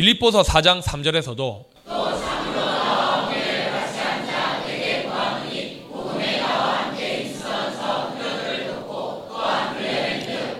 빌립보서 0.00 0.40
4장 0.40 0.80
3절에서도 0.80 1.64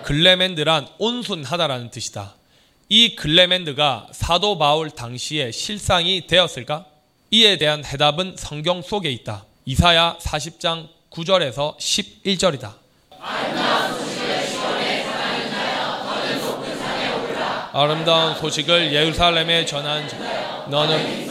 글레멘드란 0.03 0.89
온순하다라는 0.99 1.91
뜻이다. 1.91 2.35
이 2.91 3.15
글레멘드가 3.17 4.09
사도 4.13 4.59
바울 4.59 4.91
당시의 4.91 5.53
실상이 5.55 6.27
되었을까? 6.27 6.85
이에 7.31 7.57
대한 7.57 7.83
해답은 7.83 8.35
성경 8.37 8.83
속에 8.83 9.11
있다. 9.11 9.47
이사야 9.65 10.19
40장 10.21 10.89
9절에서 11.11 11.79
11절이다. 11.79 12.80
아름다운 17.73 18.35
소식을 18.35 18.93
예루살렘에 18.93 19.65
전한 19.65 20.09
자 20.09 20.67
너는 20.69 21.29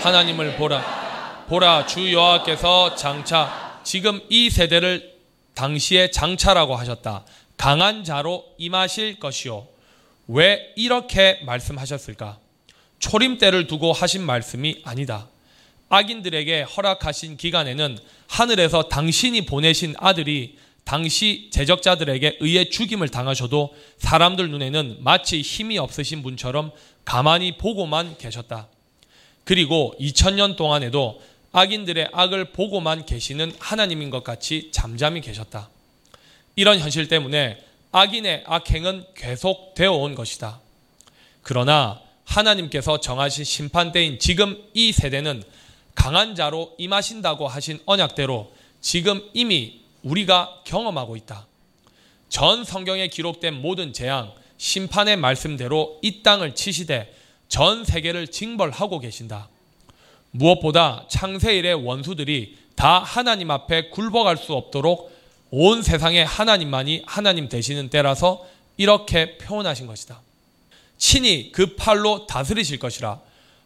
하나님을 0.00 0.56
보라. 0.56 1.44
보라 1.48 1.86
주 1.86 2.12
여호와께서 2.12 2.94
장차 2.94 3.80
지금 3.82 4.20
이 4.30 4.48
세대를 4.48 5.18
당시에 5.54 6.10
장차라고 6.10 6.76
하셨다. 6.76 7.24
강한 7.56 8.04
자로 8.04 8.44
임하실 8.56 9.18
것이요. 9.18 9.66
왜 10.28 10.72
이렇게 10.76 11.40
말씀하셨을까? 11.44 12.38
초림 12.98 13.38
때를 13.38 13.66
두고 13.66 13.92
하신 13.92 14.22
말씀이 14.22 14.82
아니다. 14.84 15.26
악인들에게 15.88 16.62
허락하신 16.62 17.36
기간에는 17.36 17.98
하늘에서 18.28 18.84
당신이 18.84 19.46
보내신 19.46 19.94
아들이 19.98 20.58
당시 20.88 21.50
제적자들에게 21.52 22.38
의해 22.40 22.70
죽임을 22.70 23.10
당하셔도 23.10 23.74
사람들 23.98 24.50
눈에는 24.50 24.96
마치 25.00 25.42
힘이 25.42 25.76
없으신 25.76 26.22
분처럼 26.22 26.72
가만히 27.04 27.58
보고만 27.58 28.16
계셨다. 28.16 28.68
그리고 29.44 29.94
2000년 30.00 30.56
동안에도 30.56 31.20
악인들의 31.52 32.08
악을 32.14 32.52
보고만 32.52 33.04
계시는 33.04 33.52
하나님인 33.58 34.08
것 34.08 34.24
같이 34.24 34.70
잠잠히 34.72 35.20
계셨다. 35.20 35.68
이런 36.56 36.78
현실 36.78 37.06
때문에 37.06 37.62
악인의 37.92 38.44
악행은 38.46 39.08
계속되어 39.14 39.92
온 39.92 40.14
것이다. 40.14 40.58
그러나 41.42 42.00
하나님께서 42.24 42.98
정하신 42.98 43.44
심판대인 43.44 44.18
지금 44.18 44.56
이 44.72 44.92
세대는 44.92 45.42
강한 45.94 46.34
자로 46.34 46.74
임하신다고 46.78 47.46
하신 47.46 47.78
언약대로 47.84 48.50
지금 48.80 49.28
이미 49.34 49.77
우리가 50.02 50.62
경험하고 50.64 51.16
있다. 51.16 51.46
전 52.28 52.64
성경에 52.64 53.08
기록된 53.08 53.54
모든 53.54 53.92
재앙, 53.92 54.32
심판의 54.58 55.16
말씀대로 55.16 55.98
이 56.02 56.22
땅을 56.22 56.54
치시되 56.54 57.14
전 57.48 57.84
세계를 57.84 58.28
징벌하고 58.28 58.98
계신다. 58.98 59.48
무엇보다 60.30 61.06
창세 61.08 61.56
일의 61.56 61.74
원수들이 61.74 62.56
다 62.74 62.98
하나님 63.00 63.50
앞에 63.50 63.90
굴복할 63.90 64.36
수 64.36 64.54
없도록 64.54 65.10
온 65.50 65.82
세상에 65.82 66.22
하나님만이 66.22 67.02
하나님 67.06 67.48
되시는 67.48 67.88
때라서 67.88 68.46
이렇게 68.76 69.38
표현하신 69.38 69.86
것이다. 69.86 70.20
친히 70.98 71.50
그 71.52 71.74
팔로 71.76 72.26
다스리실 72.26 72.78
것이라. 72.78 73.20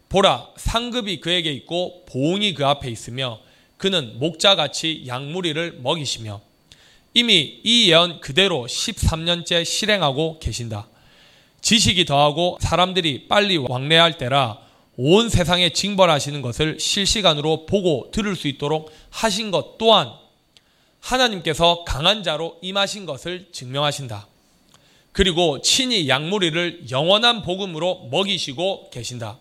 보라, 0.09 0.49
상급이 0.57 1.21
그에게 1.21 1.51
있고 1.53 2.05
보응이 2.07 2.55
그 2.55 2.67
앞에 2.67 2.91
있으며 2.91 3.41
그는 3.83 4.17
목자같이 4.21 5.03
양무리를 5.09 5.81
먹이시며 5.83 6.41
이미 7.15 7.59
이 7.65 7.91
예언 7.91 8.21
그대로 8.21 8.65
13년째 8.69 9.65
실행하고 9.65 10.39
계신다. 10.39 10.87
지식이 11.63 12.05
더하고 12.05 12.59
사람들이 12.61 13.27
빨리 13.27 13.57
왕래할 13.57 14.19
때라 14.19 14.61
온 14.97 15.29
세상에 15.29 15.71
징벌하시는 15.71 16.43
것을 16.43 16.79
실시간으로 16.79 17.67
보고 17.67 18.09
들을 18.13 18.37
수 18.37 18.47
있도록 18.47 18.93
하신 19.11 19.51
것 19.51 19.79
또한 19.79 20.13
하나님께서 21.01 21.83
강한 21.83 22.23
자로 22.23 22.59
임하신 22.63 23.05
것을 23.05 23.49
증명하신다. 23.51 24.29
그리고 25.11 25.61
친히 25.61 26.09
양무리를 26.09 26.89
영원한 26.93 27.43
복음으로 27.43 28.11
먹이시고 28.13 28.91
계신다. 28.91 29.39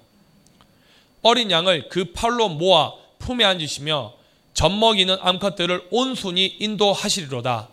어린 1.22 1.52
양을 1.52 1.90
그 1.90 2.12
팔로 2.14 2.50
모아 2.50 2.94
품에 3.20 3.46
앉으시며 3.46 4.20
젖먹이는 4.54 5.18
암컷들을 5.22 5.88
온순히 5.92 6.58
인도하시리로다. 6.60 7.70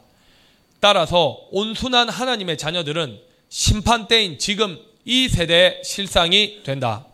따라서 0.80 1.38
온순한 1.50 2.08
하나님의 2.08 2.56
자녀들은 2.56 3.20
심판 3.48 4.06
때인 4.08 4.38
지금 4.38 4.78
이 5.04 5.28
세대의 5.28 5.82
실상이 5.84 6.62
된다. 6.62 7.06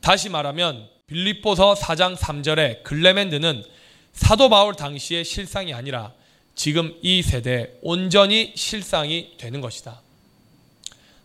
다시 0.00 0.28
말하면 0.28 0.88
빌립보서 1.06 1.74
4장 1.74 2.16
3절의 2.16 2.82
글레멘드는 2.82 3.64
사도 4.12 4.48
바울 4.48 4.74
당시의 4.74 5.24
실상이 5.24 5.74
아니라 5.74 6.12
지금 6.54 6.94
이 7.02 7.22
세대 7.22 7.70
온전히 7.82 8.52
실상이 8.56 9.32
되는 9.36 9.60
것이다. 9.60 10.00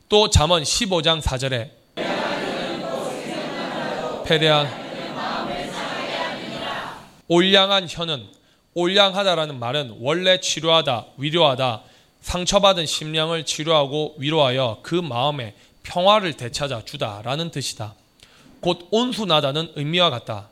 또 0.09 0.30
잠언 0.30 0.64
15장 0.64 1.22
4절에 1.22 1.70
패대한 4.26 4.81
올량한 7.31 7.88
혀는 7.90 8.28
올량하다라는 8.74 9.58
말은 9.58 10.00
원래 10.02 10.42
치료하다, 10.42 11.06
위로하다, 11.16 11.81
상처받은 12.19 12.86
심령을 12.86 13.46
치료하고 13.46 14.16
위로하여 14.18 14.80
그 14.81 14.96
마음에 14.96 15.56
평화를 15.84 16.34
되찾아 16.36 16.84
주다라는 16.84 17.52
뜻이다. 17.52 17.96
곧 18.59 18.86
온순하다는 18.91 19.72
의미와 19.75 20.09
같다. 20.09 20.50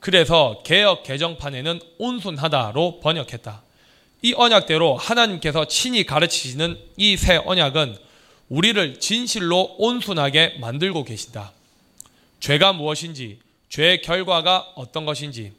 그래서 0.00 0.62
개혁 0.64 1.02
개정판에는 1.02 1.80
온순하다로 1.98 3.00
번역했다. 3.00 3.62
이 4.22 4.32
언약대로 4.34 4.96
하나님께서 4.96 5.66
친히 5.66 6.06
가르치시는 6.06 6.78
이 6.96 7.16
새 7.18 7.36
언약은 7.44 7.98
우리를 8.48 9.00
진실로 9.00 9.74
온순하게 9.78 10.56
만들고 10.60 11.04
계신다. 11.04 11.52
죄가 12.40 12.72
무엇인지, 12.72 13.38
죄의 13.68 14.00
결과가 14.00 14.72
어떤 14.76 15.04
것인지, 15.04 15.52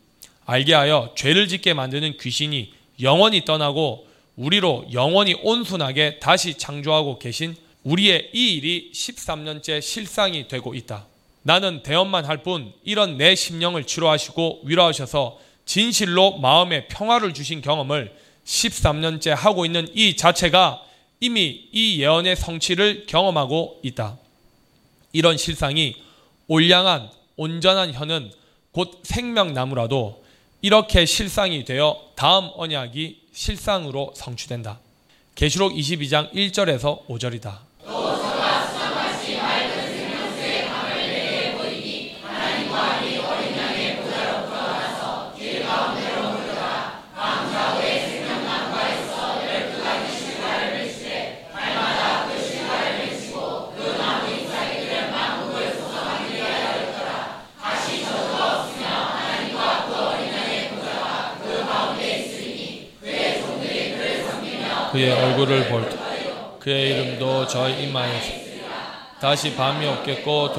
알게 0.45 0.73
하여 0.73 1.13
죄를 1.15 1.47
짓게 1.47 1.73
만드는 1.73 2.17
귀신이 2.17 2.73
영원히 3.01 3.45
떠나고 3.45 4.07
우리로 4.35 4.85
영원히 4.91 5.35
온순하게 5.41 6.19
다시 6.19 6.55
창조하고 6.55 7.19
계신 7.19 7.55
우리의 7.83 8.29
이 8.33 8.55
일이 8.55 8.91
13년째 8.93 9.81
실상이 9.81 10.47
되고 10.47 10.73
있다. 10.73 11.05
나는 11.43 11.83
대언만 11.83 12.25
할 12.25 12.43
뿐 12.43 12.71
이런 12.83 13.17
내 13.17 13.35
심령을 13.35 13.83
치료하시고 13.83 14.61
위로하셔서 14.63 15.39
진실로 15.65 16.37
마음의 16.37 16.87
평화를 16.87 17.33
주신 17.33 17.61
경험을 17.61 18.13
13년째 18.45 19.29
하고 19.29 19.65
있는 19.65 19.87
이 19.93 20.15
자체가 20.15 20.81
이미 21.19 21.67
이 21.71 22.01
예언의 22.01 22.35
성취를 22.35 23.05
경험하고 23.07 23.79
있다. 23.83 24.17
이런 25.13 25.37
실상이 25.37 25.95
올량한 26.47 27.09
온전한 27.37 27.93
혀는 27.93 28.31
곧 28.71 29.01
생명나무라도 29.03 30.22
이렇게 30.63 31.05
실상이 31.05 31.65
되어 31.65 31.99
다음 32.15 32.49
언약이 32.55 33.23
실상으로 33.33 34.13
성취된다. 34.15 34.79
계시록 35.35 35.73
22장 35.73 36.31
1절에서 36.31 37.05
5절이다. 37.05 37.57
그의 64.93 65.11
얼굴을 65.11 65.69
볼 65.69 65.89
때 65.89 65.97
그의 66.59 66.91
이름도 66.91 67.47
저희 67.47 67.83
이마에 67.83 68.21
다시 69.19 69.55
밤이 69.55 69.85
없겠고 69.87 70.53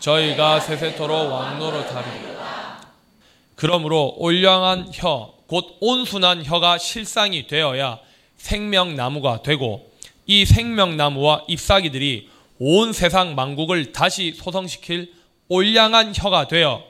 저희가 0.00 0.60
세세토로 0.60 1.30
왕노로 1.30 1.86
타리. 1.86 2.06
그러므로 3.54 4.14
올량한 4.16 4.90
혀, 4.94 5.34
곧 5.46 5.76
온순한 5.80 6.46
혀가 6.46 6.78
실상이 6.78 7.46
되어야 7.46 7.98
생명나무가 8.38 9.42
되고 9.42 9.90
이 10.24 10.46
생명나무와 10.46 11.44
잎사귀들이 11.46 12.30
온 12.58 12.94
세상 12.94 13.34
만국을 13.34 13.92
다시 13.92 14.32
소성시킬 14.32 15.12
올량한 15.48 16.14
혀가 16.16 16.48
되어 16.48 16.82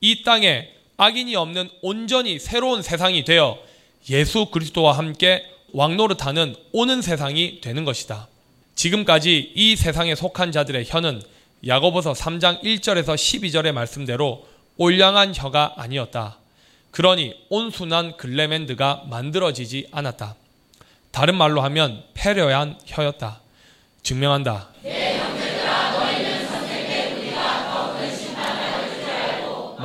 이 0.00 0.22
땅에 0.22 0.75
악인이 0.96 1.36
없는 1.36 1.68
온전히 1.82 2.38
새로운 2.38 2.82
세상이 2.82 3.24
되어 3.24 3.58
예수 4.10 4.46
그리스도와 4.46 4.96
함께 4.96 5.44
왕노릇하는 5.72 6.54
오는 6.72 7.02
세상이 7.02 7.60
되는 7.60 7.84
것이다. 7.84 8.28
지금까지 8.74 9.52
이 9.54 9.76
세상에 9.76 10.14
속한 10.14 10.52
자들의 10.52 10.84
혀는 10.86 11.22
야고보서 11.66 12.12
3장 12.12 12.62
1절에서 12.62 13.14
12절의 13.14 13.72
말씀대로 13.72 14.46
올량한 14.76 15.34
혀가 15.34 15.74
아니었다. 15.76 16.38
그러니 16.90 17.34
온순한 17.48 18.16
글레멘드가 18.16 19.04
만들어지지 19.08 19.88
않았다. 19.90 20.36
다른 21.10 21.34
말로 21.34 21.62
하면 21.62 22.04
패려한 22.14 22.78
혀였다. 22.86 23.40
증명한다. 24.02 24.68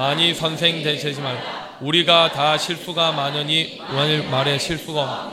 많이 0.02 0.34
선생 0.34 0.82
되시지 0.82 1.22
말 1.22 1.38
우리가 1.80 2.32
다 2.32 2.58
실수가 2.58 3.12
많으니 3.12 3.80
오늘 3.92 4.24
말에 4.24 4.58
실수가 4.58 5.32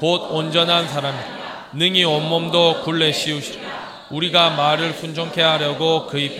곧 0.00 0.26
온전한 0.32 0.88
사람 0.88 1.16
능히 1.72 2.02
온몸도 2.02 2.82
굴레 2.82 3.12
씌우시 3.12 3.60
우리가 4.10 4.50
말을 4.50 4.94
순종케 4.94 5.40
하려고 5.40 6.08
그입 6.08 6.32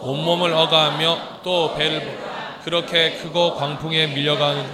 온몸을 0.00 0.52
어가하며 0.52 1.18
또 1.44 1.72
배를 1.76 2.18
그렇게 2.64 3.12
크고 3.12 3.54
광풍에 3.54 4.08
밀려가는 4.08 4.66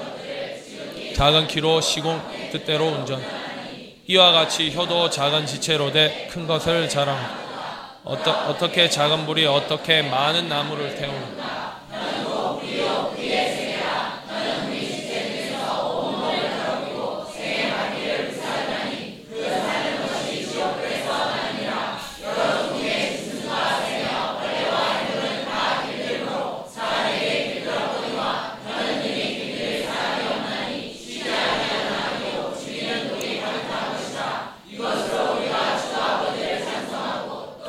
작은 1.15 1.47
키로 1.47 1.83
시공 1.83 2.19
뜻대로 2.53 2.87
운전. 2.87 3.23
이와 4.07 4.33
같이 4.33 4.73
효도 4.75 5.11
작은 5.11 5.45
지체로 5.45 5.93
돼 5.93 6.27
큰 6.33 6.47
것을 6.47 6.89
자랑 6.89 7.50
어떠, 8.05 8.31
어떻게 8.49 8.89
작은 8.89 9.27
불이 9.27 9.45
어떻게 9.47 10.03
많은 10.03 10.49
나무를 10.49 10.95
태우는가 10.95 11.60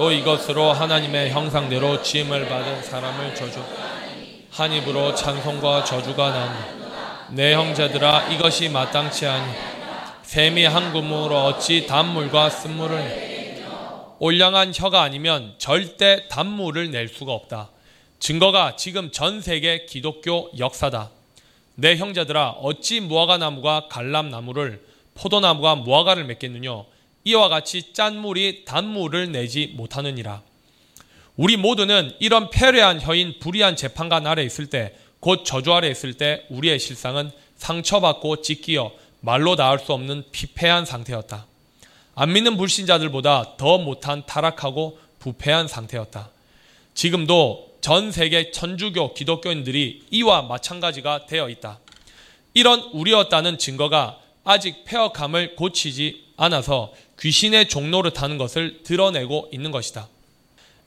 또 0.01 0.11
이것으로 0.11 0.73
하나님의 0.73 1.29
형상대로 1.29 2.01
지음을 2.01 2.49
받은 2.49 2.81
사람을 2.81 3.35
저주 3.35 3.63
한 4.49 4.73
입으로 4.73 5.13
찬송과 5.13 5.83
저주가 5.83 6.55
난내 7.29 7.53
형제들아 7.53 8.29
이것이 8.29 8.69
마땅치 8.69 9.27
아니 9.27 9.53
샘이 10.23 10.65
한 10.65 10.91
구멍으로 10.91 11.43
어찌 11.43 11.85
단물과 11.85 12.49
쓴물을 12.49 13.61
올량한 14.17 14.73
혀가 14.73 15.03
아니면 15.03 15.53
절대 15.59 16.27
단물을 16.29 16.89
낼 16.89 17.07
수가 17.07 17.33
없다. 17.33 17.69
증거가 18.17 18.75
지금 18.75 19.11
전 19.11 19.39
세계 19.39 19.85
기독교 19.85 20.49
역사다. 20.57 21.11
내 21.75 21.95
형제들아 21.95 22.49
어찌 22.63 23.01
무화과 23.01 23.37
나무가 23.37 23.87
갈람나무를 23.87 24.83
포도나무가 25.13 25.75
무화과를 25.75 26.23
맺겠느냐 26.23 26.71
이와 27.23 27.49
같이 27.49 27.93
짠물이 27.93 28.65
단물을 28.65 29.31
내지 29.31 29.73
못하느니라. 29.75 30.41
우리 31.35 31.57
모두는 31.57 32.13
이런 32.19 32.49
패례한 32.49 33.01
혀인 33.01 33.39
불의한 33.39 33.75
재판관 33.75 34.27
아래 34.27 34.43
있을 34.43 34.67
때, 34.67 34.95
곧 35.19 35.43
저주 35.45 35.73
아래 35.73 35.89
있을 35.89 36.13
때 36.13 36.45
우리의 36.49 36.79
실상은 36.79 37.31
상처받고 37.57 38.41
찢기어 38.41 38.91
말로 39.21 39.55
닿을 39.55 39.79
수 39.79 39.93
없는 39.93 40.23
피폐한 40.31 40.85
상태였다. 40.85 41.45
안 42.15 42.33
믿는 42.33 42.57
불신자들보다 42.57 43.55
더 43.57 43.77
못한 43.77 44.23
타락하고 44.25 44.99
부패한 45.19 45.67
상태였다. 45.67 46.29
지금도 46.93 47.77
전 47.81 48.11
세계 48.11 48.51
천주교 48.51 49.13
기독교인들이 49.13 50.03
이와 50.11 50.41
마찬가지가 50.43 51.27
되어 51.27 51.49
있다. 51.49 51.79
이런 52.53 52.79
우리였다는 52.93 53.57
증거가 53.57 54.19
아직 54.43 54.83
폐역함을 54.85 55.55
고치지 55.55 56.31
않아서 56.37 56.91
귀신의 57.21 57.69
종로를 57.69 58.11
타는 58.11 58.37
것을 58.37 58.81
드러내고 58.83 59.49
있는 59.53 59.71
것이다. 59.71 60.07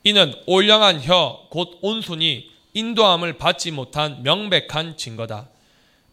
이는 0.03 0.35
올량한 0.47 1.01
혀, 1.01 1.47
곧 1.49 1.79
온순이 1.81 2.51
인도함을 2.75 3.39
받지 3.39 3.71
못한 3.71 4.23
명백한 4.23 4.97
증거다. 4.97 5.49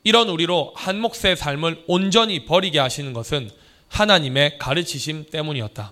이런 0.03 0.29
우리로 0.29 0.73
한 0.75 0.99
몫의 0.99 1.35
삶을 1.35 1.83
온전히 1.87 2.45
버리게 2.45 2.79
하시는 2.79 3.13
것은 3.13 3.49
하나님의 3.89 4.57
가르치심 4.57 5.25
때문이었다. 5.31 5.91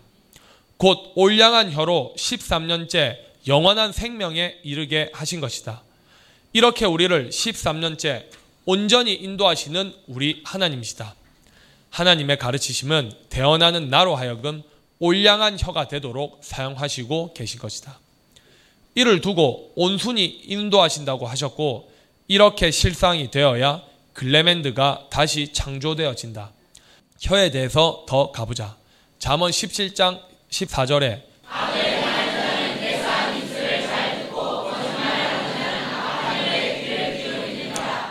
곧 0.78 1.12
올량한 1.16 1.74
혀로 1.74 2.14
13년째 2.18 3.18
영원한 3.48 3.92
생명에 3.92 4.60
이르게 4.64 5.10
하신 5.14 5.42
것이다. 5.42 5.82
이렇게 6.54 6.86
우리를 6.86 7.30
13년째 7.30 8.26
온전히 8.66 9.14
인도하시는 9.16 9.94
우리 10.08 10.42
하나님이시다. 10.46 11.16
하나님의 11.90 12.38
가르치심은 12.38 13.12
대언하는 13.30 13.90
나로 13.90 14.16
하여금 14.16 14.64
올량한 15.00 15.58
혀가 15.60 15.88
되도록 15.88 16.40
사용하시고 16.44 17.34
계신 17.34 17.60
것이다. 17.60 18.00
이를 18.96 19.22
두고 19.22 19.72
온순히 19.76 20.26
인도하신다고 20.26 21.28
하셨고 21.28 21.92
이렇게 22.28 22.72
실상이 22.72 23.32
되어야 23.32 23.82
글레멘드가 24.14 25.08
다시 25.10 25.54
창조되어진다. 25.54 26.52
혀에 27.22 27.52
대해서 27.52 28.06
더 28.08 28.32
가보자. 28.32 28.76
잠언 29.20 29.52
17장 29.52 30.22
14절에 30.50 31.22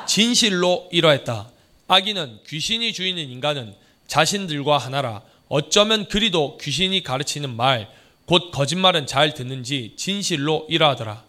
진실로 0.07 0.89
이러했다. 0.91 1.51
악인은 1.88 2.40
귀신이 2.46 2.93
주인인 2.93 3.31
인간은 3.31 3.75
자신들과 4.06 4.76
하나라 4.76 5.23
어쩌면 5.49 6.06
그리도 6.06 6.58
귀신이 6.58 7.02
가르치는 7.02 7.56
말, 7.56 7.88
곧 8.26 8.50
거짓말은 8.50 9.06
잘 9.06 9.32
듣는지 9.32 9.94
진실로 9.96 10.67
이러하더라. 10.69 11.23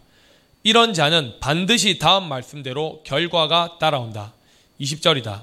이런 0.62 0.92
자는 0.92 1.34
반드시 1.40 1.98
다음 1.98 2.28
말씀대로 2.28 3.02
결과가 3.04 3.78
따라온다. 3.80 4.34
20절이다. 4.78 5.40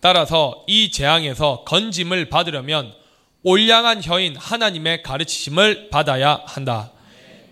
따라서 0.00 0.64
이 0.66 0.90
재앙에서 0.90 1.62
건짐을 1.64 2.28
받으려면 2.28 2.92
올량한 3.44 4.02
혀인 4.02 4.36
하나님의 4.36 5.02
가르치심을 5.02 5.90
받아야 5.90 6.42
한다. 6.46 6.90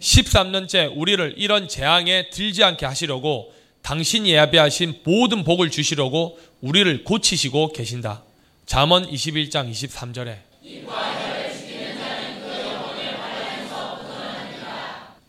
13년째 0.00 0.92
우리를 0.96 1.34
이런 1.36 1.68
재앙에 1.68 2.30
들지 2.30 2.62
않게 2.64 2.86
하시려고 2.86 3.52
당신이 3.82 4.32
예비하신 4.32 5.00
모든 5.04 5.44
복을 5.44 5.70
주시려고 5.70 6.38
우리를 6.60 7.04
고치시고 7.04 7.72
계신다. 7.72 8.22
잠언 8.66 9.08
21장 9.08 9.70
23절에 9.70 10.38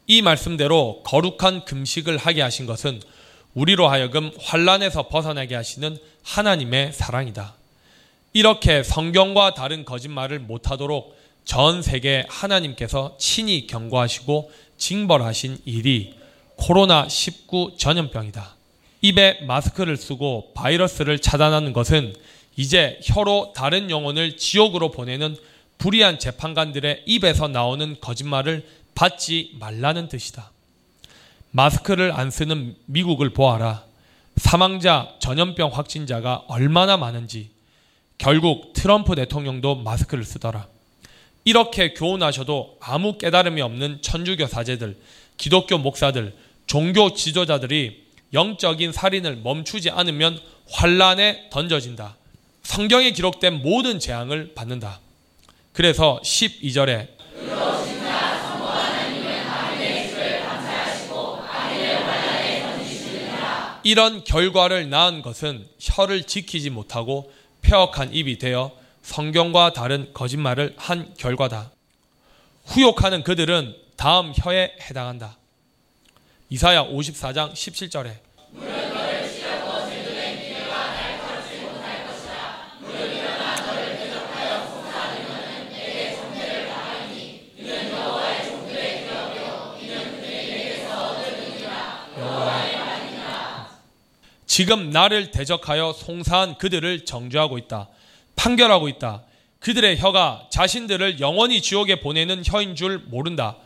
이 0.10 0.22
말씀대로 0.22 1.02
거룩한 1.04 1.66
금식을 1.66 2.18
하게 2.18 2.42
하신 2.42 2.66
것은 2.66 3.02
우리로 3.54 3.90
하여금 3.90 4.32
환란에서 4.40 5.10
벗어나게 5.10 5.54
하시는 5.54 5.98
하나님의 6.24 6.94
사랑이다. 6.94 7.56
이렇게 8.34 8.84
성경과 8.84 9.54
다른 9.54 9.84
거짓말을 9.84 10.40
못하도록 10.40 11.17
전 11.48 11.82
세계 11.82 12.26
하나님께서 12.28 13.16
친히 13.18 13.68
경고하시고 13.68 14.52
징벌하신 14.78 15.60
일이 15.64 16.14
코로나19 16.58 17.78
전염병이다. 17.78 18.56
입에 19.02 19.40
마스크를 19.44 19.96
쓰고 19.96 20.52
바이러스를 20.54 21.20
차단하는 21.20 21.72
것은 21.72 22.14
이제 22.58 23.00
혀로 23.02 23.54
다른 23.56 23.90
영혼을 23.90 24.36
지옥으로 24.36 24.92
보내는 24.92 25.38
불의한 25.78 26.20
재판관들의 26.20 27.04
입에서 27.06 27.48
나오는 27.48 27.96
거짓말을 28.02 28.68
받지 28.94 29.56
말라는 29.58 30.10
뜻이다. 30.10 30.52
마스크를 31.52 32.12
안 32.12 32.30
쓰는 32.30 32.76
미국을 32.88 33.30
보아라. 33.30 33.86
사망자, 34.36 35.16
전염병 35.20 35.72
확진자가 35.72 36.44
얼마나 36.50 36.98
많은지. 36.98 37.52
결국 38.18 38.74
트럼프 38.74 39.16
대통령도 39.16 39.76
마스크를 39.76 40.26
쓰더라. 40.26 40.68
이렇게 41.48 41.94
교훈하셔도 41.94 42.76
아무 42.82 43.18
깨달음이 43.18 43.62
없는 43.62 44.02
천주교 44.02 44.48
사제들, 44.48 44.98
기독교 45.38 45.78
목사들, 45.78 46.36
종교 46.66 47.14
지도자들이 47.14 48.04
영적인 48.34 48.92
살인을 48.92 49.38
멈추지 49.38 49.90
않으면 49.90 50.42
환란에 50.70 51.48
던져진다. 51.50 52.18
성경에 52.64 53.12
기록된 53.12 53.62
모든 53.62 53.98
재앙을 53.98 54.56
받는다. 54.56 55.00
그래서 55.72 56.20
12절에 56.22 57.08
이런 63.84 64.26
결과를 64.26 64.90
낳은 64.90 65.22
것은 65.22 65.66
혀를 65.80 66.24
지키지 66.24 66.72
못하고 66.72 67.32
폐역한 67.62 68.14
입이 68.14 68.38
되어 68.38 68.74
성경과 69.08 69.72
다른 69.72 70.12
거짓말을 70.14 70.76
한 70.76 71.14
결과다. 71.18 71.72
후욕하는 72.66 73.24
그들은 73.24 73.74
다음 73.96 74.34
혀에 74.36 74.76
해당한다. 74.82 75.38
이사야 76.50 76.84
54장 76.84 77.54
17절에 77.54 78.18
지금 94.46 94.90
나를 94.90 95.32
대적하여 95.32 95.94
송사한 95.94 96.58
그들을 96.58 97.06
정죄하고 97.06 97.58
있다. 97.58 97.88
판결하고 98.38 98.88
있다. 98.88 99.24
그들의 99.60 99.98
혀가 99.98 100.48
자신들을 100.50 101.20
영원히 101.20 101.62
지옥에 101.62 102.00
보내는 102.00 102.44
혀인 102.46 102.76
줄 102.76 103.00
모른다. 103.00 103.58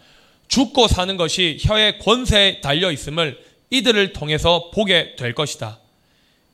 죽고 0.48 0.88
사는 0.88 1.16
것이 1.18 1.60
혀의 1.62 2.00
권세에 2.00 2.62
달려 2.62 2.92
있음을 2.92 3.40
이들을 3.70 4.14
통해서 4.14 4.72
보게 4.72 5.16
될 5.16 5.34
것이다. 5.34 5.80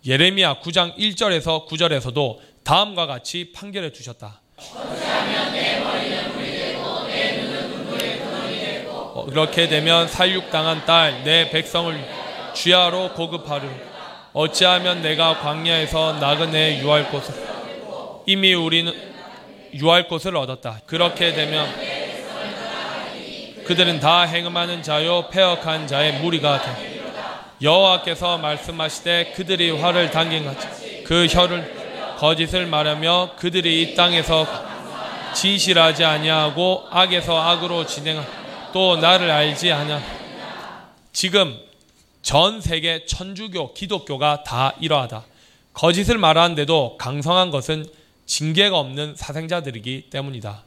예레미야 0.06 0.60
9장 0.60 0.96
1절에서 0.98 1.68
9절에서도 1.68 2.38
다음과 2.64 3.08
같이 3.08 3.52
판결해 3.56 3.92
주셨다. 3.92 4.42
어, 8.90 9.26
그렇게 9.30 9.68
되면 9.68 10.08
살육당한 10.08 10.86
딸 10.86 11.24
내 11.24 11.50
백성을 11.50 11.96
주야로 12.54 13.14
고급하려 13.14 13.68
어찌하면 14.34 15.02
내가 15.02 15.40
광야에서 15.40 16.14
나그네 16.20 16.82
유할 16.82 17.10
곳을 17.10 17.57
이미 18.30 18.54
우리는 18.54 18.94
유할 19.76 20.10
곳을 20.10 20.36
얻었다. 20.36 20.82
그렇게 20.86 21.34
되면 21.34 21.66
그들은 23.64 24.02
다 24.02 24.24
행음하는 24.24 24.84
자요 24.84 25.30
폐역한 25.30 25.88
자의 25.88 26.20
무리가 26.20 26.62
되. 26.62 26.98
여호와께서 27.62 28.38
말씀하시되 28.38 29.32
그들이 29.34 29.72
화를 29.72 30.12
당긴 30.12 30.44
같이 30.44 31.04
그 31.06 31.26
혀를 31.26 31.74
거짓을 32.18 32.66
말하며 32.66 33.36
그들이 33.38 33.82
이 33.82 33.96
땅에서 33.96 34.46
진실하지 35.34 36.04
아니하고 36.04 36.84
악에서 36.90 37.42
악으로 37.42 37.86
진행하 37.86 38.26
또 38.74 38.98
나를 38.98 39.32
알지 39.32 39.72
아냐. 39.72 40.04
지금 41.14 41.58
전 42.22 42.60
세계 42.60 43.06
천주교, 43.06 43.74
기독교가 43.74 44.44
다 44.44 44.74
이러하다. 44.82 45.24
거짓을 45.74 46.18
말하는데도 46.18 46.98
강성한 46.98 47.52
것은 47.52 47.86
징계가 48.28 48.78
없는 48.78 49.16
사생자들이기 49.16 50.10
때문이다. 50.12 50.66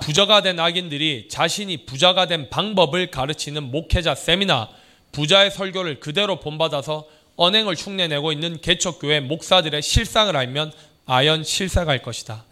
부자가 0.00 0.40
된 0.40 0.58
악인들이 0.58 1.28
자신이 1.28 1.84
부자가 1.84 2.26
된 2.26 2.48
방법을 2.48 3.10
가르치는 3.10 3.64
목회자 3.64 4.14
세미나, 4.14 4.68
부자의 5.12 5.50
설교를 5.50 6.00
그대로 6.00 6.40
본받아서 6.40 7.06
언행을 7.36 7.74
흉내내고 7.74 8.32
있는 8.32 8.60
개척교회 8.60 9.20
목사들의 9.20 9.82
실상을 9.82 10.34
알면 10.34 10.72
아연 11.06 11.44
실사갈 11.44 12.02
것이다. 12.02 12.44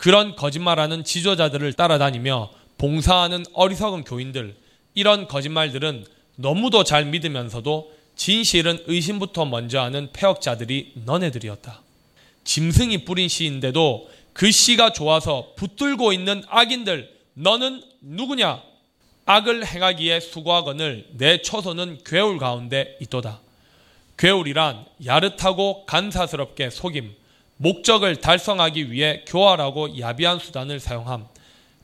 그런 0.00 0.34
거짓말하는 0.34 1.04
지도자들을 1.04 1.74
따라다니며 1.74 2.48
봉사하는 2.78 3.44
어리석은 3.52 4.04
교인들, 4.04 4.56
이런 4.94 5.28
거짓말들은 5.28 6.06
너무도 6.36 6.84
잘 6.84 7.04
믿으면서도 7.04 7.92
진실은 8.16 8.82
의심부터 8.86 9.44
먼저 9.44 9.82
하는 9.82 10.08
폐역자들이 10.14 10.92
너네들이었다. 11.04 11.82
짐승이 12.44 13.04
뿌린 13.04 13.28
씨인데도 13.28 14.08
그 14.32 14.50
씨가 14.50 14.94
좋아서 14.94 15.52
붙들고 15.56 16.14
있는 16.14 16.44
악인들 16.48 17.14
너는 17.34 17.82
누구냐? 18.00 18.62
악을 19.26 19.66
행하기에 19.66 20.20
수고하거늘 20.20 21.08
내 21.18 21.42
처소는 21.42 21.98
괴울 22.06 22.38
가운데 22.38 22.96
있도다. 23.02 23.42
괴울이란 24.16 24.86
야릇하고 25.04 25.84
간사스럽게 25.84 26.70
속임, 26.70 27.19
목적을 27.62 28.16
달성하기 28.16 28.90
위해 28.90 29.22
교활하고 29.26 29.98
야비한 29.98 30.38
수단을 30.38 30.80
사용함, 30.80 31.26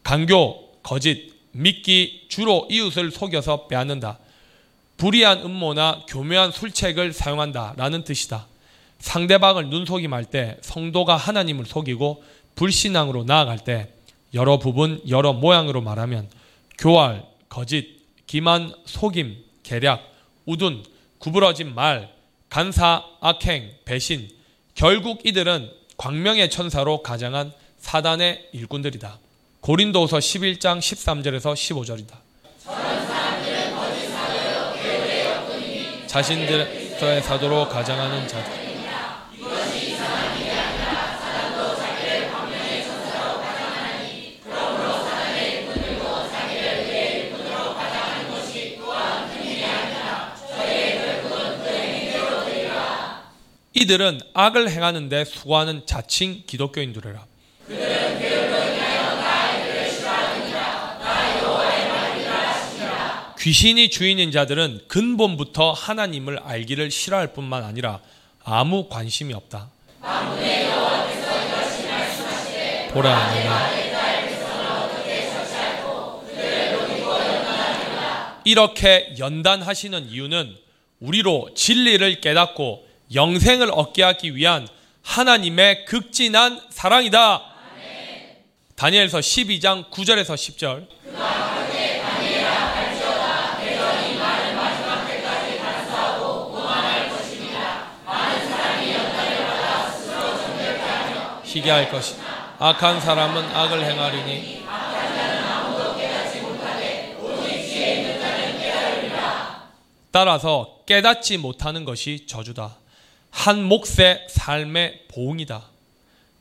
강교, 0.02 0.78
거짓, 0.83 1.35
믿기, 1.52 2.25
주로 2.30 2.66
이웃을 2.71 3.11
속여서 3.11 3.66
빼앗는다. 3.66 4.18
불의한 4.97 5.42
음모나 5.42 6.04
교묘한 6.09 6.50
술책을 6.50 7.12
사용한다. 7.12 7.75
라는 7.76 8.04
뜻이다. 8.04 8.47
상대방을 9.00 9.68
눈속임할 9.68 10.25
때 10.25 10.56
성도가 10.62 11.16
하나님을 11.16 11.66
속이고 11.66 12.25
불신앙으로 12.54 13.25
나아갈 13.25 13.59
때 13.59 13.92
여러 14.33 14.59
부분, 14.59 15.02
여러 15.11 15.35
모양으로 15.35 15.83
말하면 15.83 16.30
교활, 16.78 17.23
거짓, 17.50 18.00
기만, 18.26 18.73
속임, 18.87 19.45
계략, 19.62 20.11
우둔, 20.47 20.85
구부러진 21.18 21.75
말, 21.75 22.14
간사, 22.49 23.04
악행, 23.21 23.73
배신, 23.85 24.36
결국 24.76 25.25
이들은 25.25 25.71
광명의 25.97 26.50
천사로 26.50 27.02
가장한 27.02 27.54
사단의 27.78 28.50
일꾼들이다. 28.52 29.18
고린도서 29.62 30.18
11장 30.18 30.80
13절에서 30.80 31.54
15절이다. 31.54 32.14
자신들의 36.06 37.23
사도로 37.23 37.68
가장하는 37.71 38.28
자들. 38.28 38.65
이들은 53.78 54.21
악을 54.33 54.71
행하는데 54.71 55.26
수고하는 55.26 55.85
자칭 55.85 56.42
기독교인들이라. 56.47 57.26
귀신이 63.38 63.90
주인인 63.90 64.33
자들은 64.33 64.80
근본부터 64.88 65.73
하나님을 65.73 66.38
알기를 66.38 66.90
싫어할 66.90 67.35
뿐만 67.35 67.64
아니라 67.64 68.00
아무 68.42 68.88
관심이 68.88 69.35
없다. 69.35 69.68
보라 72.95 73.35
내가 73.35 73.71
이렇게 78.45 79.14
연단하시는 79.18 80.09
이유는 80.09 80.56
우리로 81.00 81.50
진리를 81.54 82.23
깨닫고 82.23 82.86
영생을 83.14 83.70
얻게 83.72 84.02
하기 84.02 84.34
위한 84.34 84.68
하나님의 85.02 85.84
극진한 85.84 86.60
사랑이다. 86.70 87.42
다니엘서 88.75 89.18
12장 89.20 89.90
9절에서 89.90 90.34
10절. 90.34 90.86
희귀할 101.44 101.90
것이 101.90 102.14
악한 102.58 103.00
사람은 103.00 103.44
악을 103.44 103.84
행하리니 103.84 104.66
따라서 110.10 110.78
깨닫지 110.86 111.36
못하는 111.38 111.84
것이 111.84 112.26
저주다. 112.26 112.86
한 113.30 113.62
몫의 113.64 114.26
삶의 114.28 115.04
보응이다. 115.09 115.64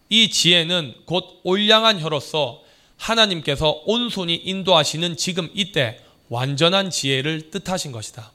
이 0.10 0.30
지혜는 0.30 0.94
곧 1.06 1.40
올량한 1.44 2.00
혀로서 2.00 2.62
하나님께서 2.98 3.82
온손이 3.86 4.36
인도하시는 4.36 5.18
지금 5.18 5.50
이때 5.54 6.00
완전한 6.30 6.90
지혜를 6.90 7.52
뜻하신 7.52 7.92
것이다. 7.92 8.32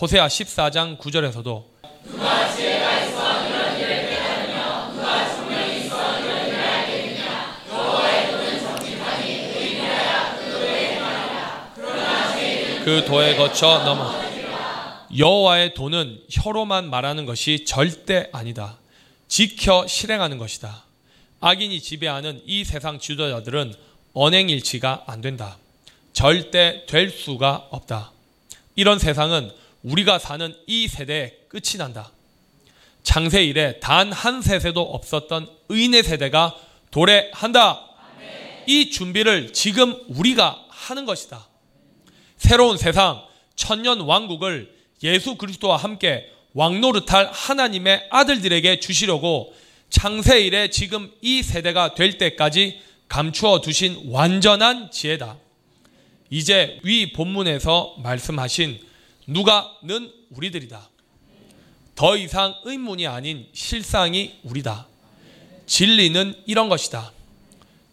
호세아 0.00 0.26
14장 0.28 0.98
9절에서도 0.98 1.64
누가 2.04 2.54
지혜가 2.54 3.04
있어 3.04 3.46
이런 3.46 3.78
일을 3.80 4.10
깨닫으며 4.10 4.92
누가 4.92 5.34
총명이 5.36 5.78
있어 5.86 6.18
이런 6.20 6.54
알겠느냐 6.54 7.64
여호와의 7.70 8.30
도는 8.30 8.60
정직하니 8.60 9.30
의인이라야 9.32 10.36
그 10.38 10.50
도에 10.52 10.86
행하리라 10.94 11.72
그러나 11.74 12.36
죄인은 12.36 12.84
그 12.84 13.04
도에 13.06 13.36
거쳐 13.36 13.82
넘어 13.84 14.25
여호와의 15.16 15.74
도는 15.74 16.20
혀로만 16.30 16.90
말하는 16.90 17.26
것이 17.26 17.64
절대 17.64 18.28
아니다. 18.32 18.78
지켜 19.28 19.86
실행하는 19.86 20.38
것이다. 20.38 20.84
악인이 21.40 21.80
지배하는 21.80 22.42
이 22.46 22.64
세상 22.64 22.98
지도자들은 22.98 23.74
언행일치가 24.14 25.04
안 25.06 25.20
된다. 25.20 25.58
절대 26.12 26.86
될 26.86 27.10
수가 27.10 27.68
없다. 27.70 28.12
이런 28.74 28.98
세상은 28.98 29.50
우리가 29.82 30.18
사는 30.18 30.54
이 30.66 30.88
세대에 30.88 31.36
끝이 31.48 31.76
난다. 31.78 32.10
창세 33.02 33.44
이래 33.44 33.78
단 33.80 34.12
한 34.12 34.42
세세도 34.42 34.80
없었던 34.80 35.48
의인의 35.68 36.02
세대가 36.02 36.56
도래한다. 36.90 37.82
이 38.66 38.90
준비를 38.90 39.52
지금 39.52 39.96
우리가 40.08 40.64
하는 40.68 41.04
것이다. 41.04 41.46
새로운 42.36 42.76
세상, 42.76 43.22
천년 43.54 44.00
왕국을 44.00 44.75
예수 45.02 45.36
그리스도와 45.36 45.76
함께 45.76 46.30
왕노릇할 46.54 47.30
하나님의 47.32 48.08
아들들에게 48.10 48.80
주시려고 48.80 49.54
창세 49.90 50.40
이래 50.40 50.68
지금 50.68 51.12
이 51.20 51.42
세대가 51.42 51.94
될 51.94 52.18
때까지 52.18 52.80
감추어 53.08 53.60
두신 53.60 54.10
완전한 54.10 54.90
지혜다. 54.90 55.36
이제 56.30 56.80
위 56.82 57.12
본문에서 57.12 57.96
말씀하신 58.02 58.80
누가는 59.26 60.12
우리들이다. 60.30 60.90
더 61.94 62.16
이상 62.16 62.54
의문이 62.64 63.06
아닌 63.06 63.46
실상이 63.52 64.38
우리다. 64.42 64.86
진리는 65.66 66.34
이런 66.46 66.68
것이다. 66.68 67.12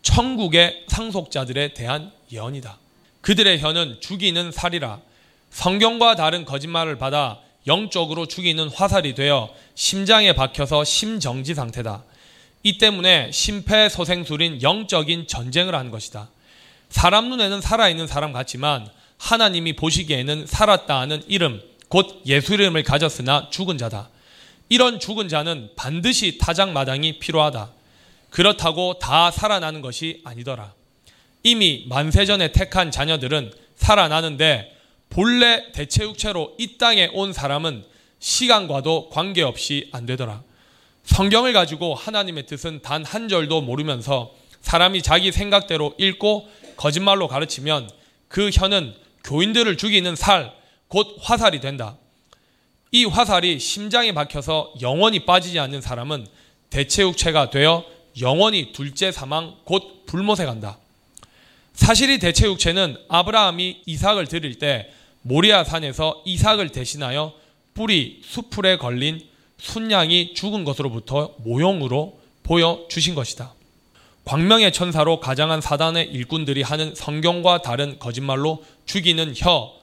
천국의 0.02 0.86
상속자들에 0.88 1.74
대한 1.74 2.12
예언이다. 2.32 2.78
그들의 3.22 3.60
혀는 3.62 4.00
죽이는 4.02 4.52
살이라 4.52 5.00
성경과 5.54 6.16
다른 6.16 6.46
거짓말을 6.46 6.98
받아 6.98 7.40
영적으로 7.68 8.26
죽이는 8.26 8.70
화살이 8.70 9.14
되어 9.14 9.54
심장에 9.76 10.34
박혀서 10.34 10.84
심정지 10.84 11.54
상태다. 11.54 12.04
이 12.64 12.78
때문에 12.80 13.32
심폐소생술인 13.32 14.64
영적인 14.64 15.28
전쟁을 15.28 15.76
하는 15.76 15.92
것이다. 15.92 16.30
사람 16.90 17.30
눈에는 17.30 17.62
살아있는 17.62 18.08
사람 18.08 18.34
같지만 18.34 18.90
하나님이 19.20 19.74
보시기에는 19.74 20.48
살았다 20.48 21.00
하는 21.00 21.24
이름, 21.28 21.62
곧 21.88 22.24
예수 22.26 22.56
이름을 22.56 22.84
가졌으나 22.84 23.50
죽은 23.52 23.78
자다. 23.78 24.10
이런 24.70 25.00
죽은 25.00 25.30
자는 25.30 25.70
반드시 25.76 26.40
타작마당이 26.40 27.20
필요하다. 27.20 27.70
그렇다고 28.32 28.98
다 28.98 29.30
살아나는 29.30 29.82
것이 29.82 30.22
아니더라. 30.24 30.74
이미 31.44 31.86
만세전에 31.88 32.52
택한 32.54 32.90
자녀들은 32.90 33.54
살아나는데 33.76 34.74
본래 35.14 35.72
대체육체로 35.74 36.56
이 36.58 36.78
땅에 36.80 37.08
온 37.14 37.34
사람은 37.34 37.86
시간과도 38.18 39.10
관계없이 39.10 39.90
안 39.92 40.08
되더라. 40.08 40.42
성경을 41.04 41.54
가지고 41.54 41.94
하나님의 41.94 42.48
뜻은 42.48 42.82
단 42.82 43.04
한 43.04 43.30
절도 43.30 43.62
모르면서 43.62 44.34
사람이 44.62 45.04
자기 45.04 45.32
생각대로 45.32 45.94
읽고 46.00 46.50
거짓말로 46.78 47.28
가르치면 47.28 47.92
그 48.28 48.50
혀는 48.52 48.96
교인들을 49.24 49.78
죽이는 49.78 50.16
살, 50.16 50.52
곧 50.88 51.16
화살이 51.22 51.60
된다. 51.60 51.96
이 52.92 53.06
화살이 53.06 53.60
심장에 53.60 54.14
박혀서 54.14 54.74
영원히 54.82 55.26
빠지지 55.26 55.60
않는 55.60 55.82
사람은 55.82 56.26
대체육체가 56.72 57.52
되어 57.52 57.86
영원히 58.20 58.72
둘째 58.72 59.12
사망, 59.12 59.58
곧 59.64 60.08
불못에 60.08 60.46
간다. 60.46 60.80
사실이 61.74 62.18
대체육체는 62.18 62.98
아브라함이 63.10 63.84
이삭을 63.86 64.26
드릴 64.28 64.58
때 64.58 64.92
모리아 65.24 65.64
산에서 65.64 66.22
이삭을 66.26 66.70
대신하여 66.70 67.34
뿌리 67.74 68.22
수풀에 68.24 68.78
걸린 68.78 69.22
순양이 69.58 70.34
죽은 70.34 70.64
것으로부터 70.64 71.34
모형으로 71.40 72.20
보여 72.44 72.86
주신 72.90 73.16
것이다. 73.16 73.54
광명의 74.26 74.72
천사로 74.72 75.20
가장한 75.20 75.62
사단의 75.62 76.12
일꾼들이 76.12 76.62
하는 76.62 76.94
성경과 76.96 77.62
다른 77.62 78.00
거짓말로 78.00 78.64
죽이는 78.86 79.34
혀. 79.36 79.74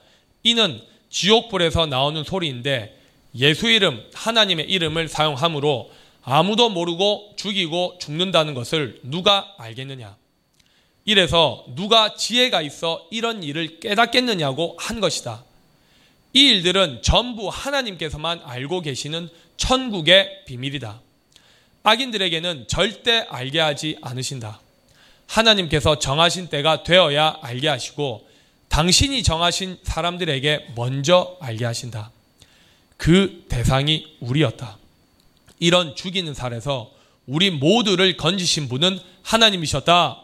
이는 0.43 0.81
지옥불에서 1.09 1.87
나오는 1.87 2.23
소리인데 2.23 2.97
예수 3.35 3.69
이름, 3.69 4.03
하나님의 4.13 4.69
이름을 4.69 5.07
사용함으로 5.07 5.91
아무도 6.23 6.69
모르고 6.69 7.33
죽이고 7.35 7.97
죽는다는 7.99 8.53
것을 8.53 8.99
누가 9.03 9.53
알겠느냐? 9.57 10.15
이래서 11.05 11.65
누가 11.75 12.15
지혜가 12.15 12.61
있어 12.61 13.07
이런 13.09 13.43
일을 13.43 13.79
깨닫겠느냐고 13.79 14.77
한 14.79 14.99
것이다. 14.99 15.43
이 16.33 16.47
일들은 16.47 17.01
전부 17.01 17.49
하나님께서만 17.49 18.41
알고 18.43 18.81
계시는 18.81 19.29
천국의 19.57 20.45
비밀이다. 20.45 21.01
악인들에게는 21.83 22.65
절대 22.67 23.25
알게 23.29 23.59
하지 23.59 23.97
않으신다. 24.01 24.61
하나님께서 25.27 25.97
정하신 25.97 26.47
때가 26.49 26.83
되어야 26.83 27.39
알게 27.41 27.67
하시고 27.67 28.27
당신이 28.69 29.23
정하신 29.23 29.79
사람들에게 29.83 30.67
먼저 30.75 31.37
알게 31.41 31.65
하신다. 31.65 32.11
그 32.97 33.45
대상이 33.49 34.15
우리였다. 34.19 34.77
이런 35.59 35.95
죽이는 35.95 36.33
살에서 36.33 36.91
우리 37.25 37.49
모두를 37.49 38.15
건지신 38.17 38.69
분은 38.69 38.99
하나님이셨다. 39.23 40.20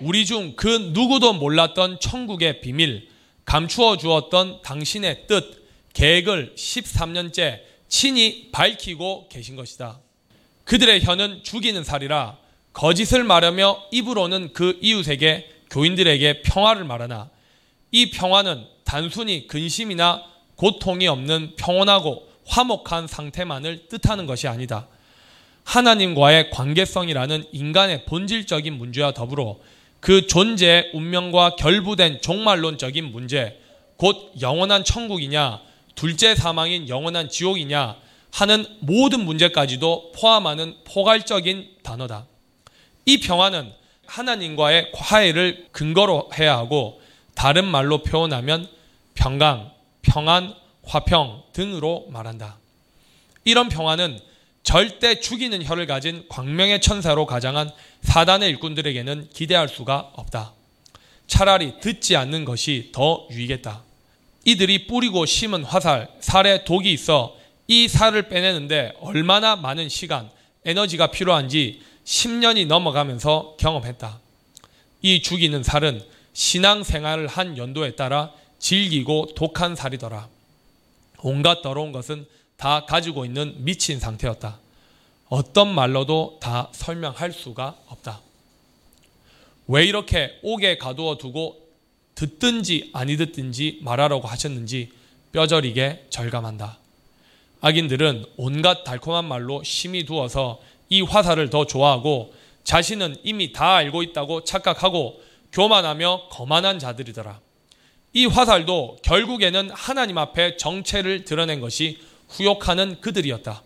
우리 0.00 0.26
중 0.26 0.54
그 0.56 0.90
누구도 0.92 1.32
몰랐던 1.32 2.00
천국의 2.00 2.60
비밀, 2.60 3.08
감추어 3.44 3.96
주었던 3.96 4.62
당신의 4.62 5.26
뜻, 5.26 5.66
계획을 5.92 6.54
13년째 6.56 7.60
친히 7.88 8.50
밝히고 8.52 9.28
계신 9.28 9.56
것이다. 9.56 10.00
그들의 10.64 11.02
혀는 11.04 11.42
죽이는 11.42 11.84
살이라 11.84 12.38
거짓을 12.72 13.24
말하며 13.24 13.84
입으로는 13.92 14.52
그 14.52 14.78
이웃에게 14.82 15.48
교인들에게 15.70 16.42
평화를 16.42 16.84
말하나 16.84 17.30
이 17.92 18.10
평화는 18.10 18.66
단순히 18.84 19.46
근심이나 19.46 20.22
고통이 20.56 21.06
없는 21.08 21.54
평온하고 21.56 22.28
화목한 22.46 23.06
상태만을 23.06 23.88
뜻하는 23.88 24.26
것이 24.26 24.48
아니다. 24.48 24.88
하나님과의 25.64 26.50
관계성이라는 26.50 27.44
인간의 27.52 28.04
본질적인 28.04 28.74
문제와 28.74 29.12
더불어 29.12 29.58
그 30.06 30.28
존재의 30.28 30.90
운명과 30.94 31.56
결부된 31.56 32.20
종말론적인 32.20 33.10
문제, 33.10 33.58
곧 33.96 34.30
영원한 34.40 34.84
천국이냐, 34.84 35.60
둘째 35.96 36.36
사망인 36.36 36.88
영원한 36.88 37.28
지옥이냐 37.28 37.96
하는 38.30 38.66
모든 38.78 39.24
문제까지도 39.24 40.12
포함하는 40.12 40.76
포괄적인 40.84 41.70
단어다. 41.82 42.28
이 43.04 43.18
평화는 43.18 43.72
하나님과의 44.06 44.92
화해를 44.94 45.66
근거로 45.72 46.30
해야 46.38 46.56
하고 46.56 47.00
다른 47.34 47.64
말로 47.64 48.04
표현하면 48.04 48.68
평강, 49.14 49.72
평안, 50.02 50.54
화평 50.84 51.42
등으로 51.52 52.06
말한다. 52.10 52.58
이런 53.42 53.68
평화는 53.68 54.20
절대 54.62 55.18
죽이는 55.18 55.64
혀를 55.64 55.86
가진 55.86 56.24
광명의 56.28 56.80
천사로 56.80 57.26
가장한 57.26 57.70
사단의 58.06 58.48
일꾼들에게는 58.50 59.28
기대할 59.34 59.68
수가 59.68 60.12
없다. 60.14 60.54
차라리 61.26 61.80
듣지 61.80 62.16
않는 62.16 62.44
것이 62.44 62.90
더 62.92 63.26
유익했다. 63.30 63.82
이들이 64.44 64.86
뿌리고 64.86 65.26
심은 65.26 65.64
화살, 65.64 66.08
살에 66.20 66.64
독이 66.64 66.92
있어 66.92 67.36
이 67.66 67.88
살을 67.88 68.28
빼내는데 68.28 68.94
얼마나 69.00 69.56
많은 69.56 69.88
시간, 69.88 70.30
에너지가 70.64 71.08
필요한지 71.08 71.82
10년이 72.04 72.68
넘어가면서 72.68 73.56
경험했다. 73.58 74.20
이 75.02 75.20
죽이는 75.20 75.64
살은 75.64 76.00
신앙 76.32 76.84
생활을 76.84 77.26
한 77.26 77.58
연도에 77.58 77.96
따라 77.96 78.30
질기고 78.60 79.34
독한 79.34 79.74
살이더라. 79.74 80.28
온갖 81.18 81.60
더러운 81.60 81.90
것은 81.90 82.24
다 82.56 82.86
가지고 82.86 83.24
있는 83.24 83.56
미친 83.58 83.98
상태였다. 83.98 84.60
어떤 85.28 85.74
말로도 85.74 86.38
다 86.40 86.68
설명할 86.72 87.32
수가 87.32 87.76
없다. 87.88 88.20
왜 89.68 89.84
이렇게 89.84 90.38
옥에 90.42 90.78
가두어 90.78 91.18
두고 91.18 91.66
듣든지 92.14 92.90
아니 92.92 93.16
듣든지 93.16 93.80
말하라고 93.82 94.28
하셨는지 94.28 94.90
뼈저리게 95.32 96.06
절감한다. 96.10 96.78
악인들은 97.60 98.24
온갖 98.36 98.84
달콤한 98.84 99.24
말로 99.24 99.62
심히 99.64 100.04
두어서 100.04 100.60
이 100.88 101.02
화살을 101.02 101.50
더 101.50 101.66
좋아하고 101.66 102.32
자신은 102.62 103.16
이미 103.24 103.52
다 103.52 103.74
알고 103.74 104.02
있다고 104.02 104.44
착각하고 104.44 105.20
교만하며 105.52 106.28
거만한 106.30 106.78
자들이더라. 106.78 107.40
이 108.12 108.26
화살도 108.26 108.98
결국에는 109.02 109.70
하나님 109.70 110.18
앞에 110.18 110.56
정체를 110.56 111.24
드러낸 111.24 111.60
것이 111.60 111.98
후욕하는 112.28 113.00
그들이었다. 113.00 113.62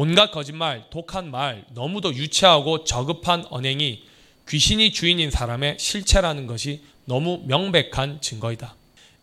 온갖 0.00 0.30
거짓말, 0.30 0.84
독한 0.90 1.32
말, 1.32 1.64
너무도 1.70 2.14
유치하고 2.14 2.84
저급한 2.84 3.44
언행이 3.50 4.04
귀신이 4.48 4.92
주인인 4.92 5.32
사람의 5.32 5.78
실체라는 5.80 6.46
것이 6.46 6.84
너무 7.04 7.42
명백한 7.46 8.20
증거이다. 8.20 8.76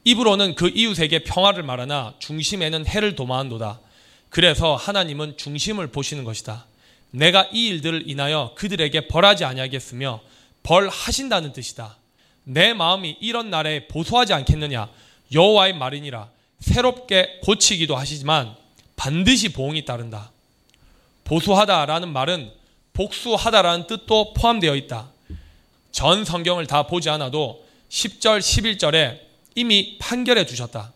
입으로는 0.04 0.56
그 0.56 0.68
이웃에게 0.68 1.20
평화를 1.24 1.64
말하나 1.64 2.14
중심에는 2.20 2.88
해를 2.88 3.16
도마한도다. 3.16 3.80
그래서 4.28 4.76
하나님은 4.76 5.38
중심을 5.38 5.94
보시는 5.94 6.26
것이다. 6.26 6.66
내가 7.12 7.48
이 7.54 7.68
일들을 7.68 8.10
인하여 8.10 8.52
그들에게 8.58 9.08
벌하지 9.08 9.46
아니하겠으며 9.46 10.20
벌하신다는 10.64 11.54
뜻이다. 11.54 11.96
내 12.44 12.74
마음이 12.74 13.16
이런 13.22 13.50
날에 13.50 13.88
보소하지 13.88 14.34
않겠느냐 14.34 14.90
여호와의 15.32 15.78
말이니라 15.78 16.28
새롭게 16.60 17.40
고치기도 17.44 17.96
하시지만 17.96 18.58
반드시 18.98 19.54
보응이 19.54 19.86
따른다. 19.86 20.34
보수하다라는 21.26 22.14
말은 22.14 22.52
복수하다라는 22.94 23.88
뜻도 23.88 24.34
포함되어 24.34 24.76
있다. 24.76 25.10
전 25.92 26.24
성경을 26.24 26.66
다 26.68 26.84
보지 26.84 27.10
않아도 27.10 27.66
10절, 27.90 28.40
11절에 28.40 29.20
이미 29.56 29.98
판결해 30.00 30.46
주셨다. 30.46 30.94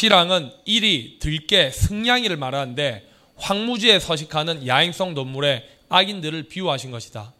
시랑은 0.00 0.50
일이, 0.64 1.18
들깨, 1.18 1.70
승냥이를 1.70 2.38
말하는데 2.38 3.06
황무지에 3.36 4.00
서식하는 4.00 4.66
야행성 4.66 5.12
동물의 5.12 5.68
악인들을 5.90 6.44
비유하신 6.44 6.90
것이다. 6.90 7.34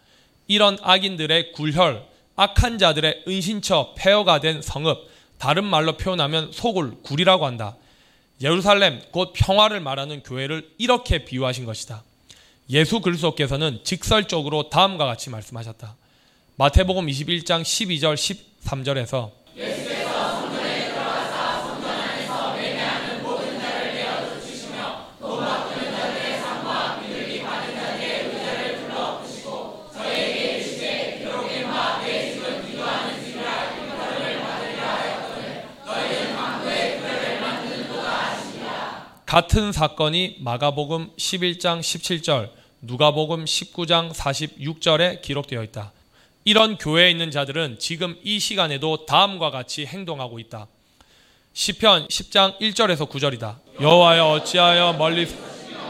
이런 0.47 0.77
악인들의 0.83 1.53
굴혈, 1.53 2.05
악한 2.37 2.77
자들의 2.77 3.25
은신처, 3.27 3.95
폐허가 3.97 4.41
된 4.41 4.61
성읍, 4.61 5.09
다른 5.39 5.65
말로 5.65 5.97
표현하면 5.97 6.53
속을 6.53 7.01
굴이라고 7.03 7.47
한다. 7.47 7.77
예루살렘, 8.43 9.01
곧 9.11 9.33
평화를 9.35 9.81
말하는 9.81 10.23
교회를 10.23 10.69
이렇게 10.77 11.25
비유하신 11.25 11.65
것이다. 11.65 12.03
예수 12.69 13.01
그리스도께서는 13.01 13.81
직설적으로 13.85 14.69
다음과 14.69 15.07
같이 15.07 15.31
말씀하셨다. 15.31 15.97
마태복음 16.57 17.07
21장 17.07 17.63
12절 17.63 18.17
13절에서 18.67 19.31
같은 39.31 39.71
사건이 39.71 40.39
마가복음 40.41 41.13
11장 41.17 41.79
17절, 41.79 42.51
누가복음 42.81 43.45
19장 43.45 44.13
46절에 44.13 45.23
기록되어 45.23 45.63
있다. 45.63 45.93
이런 46.45 46.77
교회에 46.77 47.13
있는 47.13 47.31
자들은 47.31 47.77
지금 47.79 48.17
이 48.25 48.41
시간에도 48.41 49.07
다음과 49.07 49.53
같이 49.53 49.87
행동하고 49.87 50.41
있다. 50.41 50.67
시편 51.53 52.09
10장 52.09 52.59
1절에서 52.59 53.09
9절이다. 53.09 53.55
여호와여 53.81 54.31
어찌하여 54.31 54.95
멀리 54.95 55.29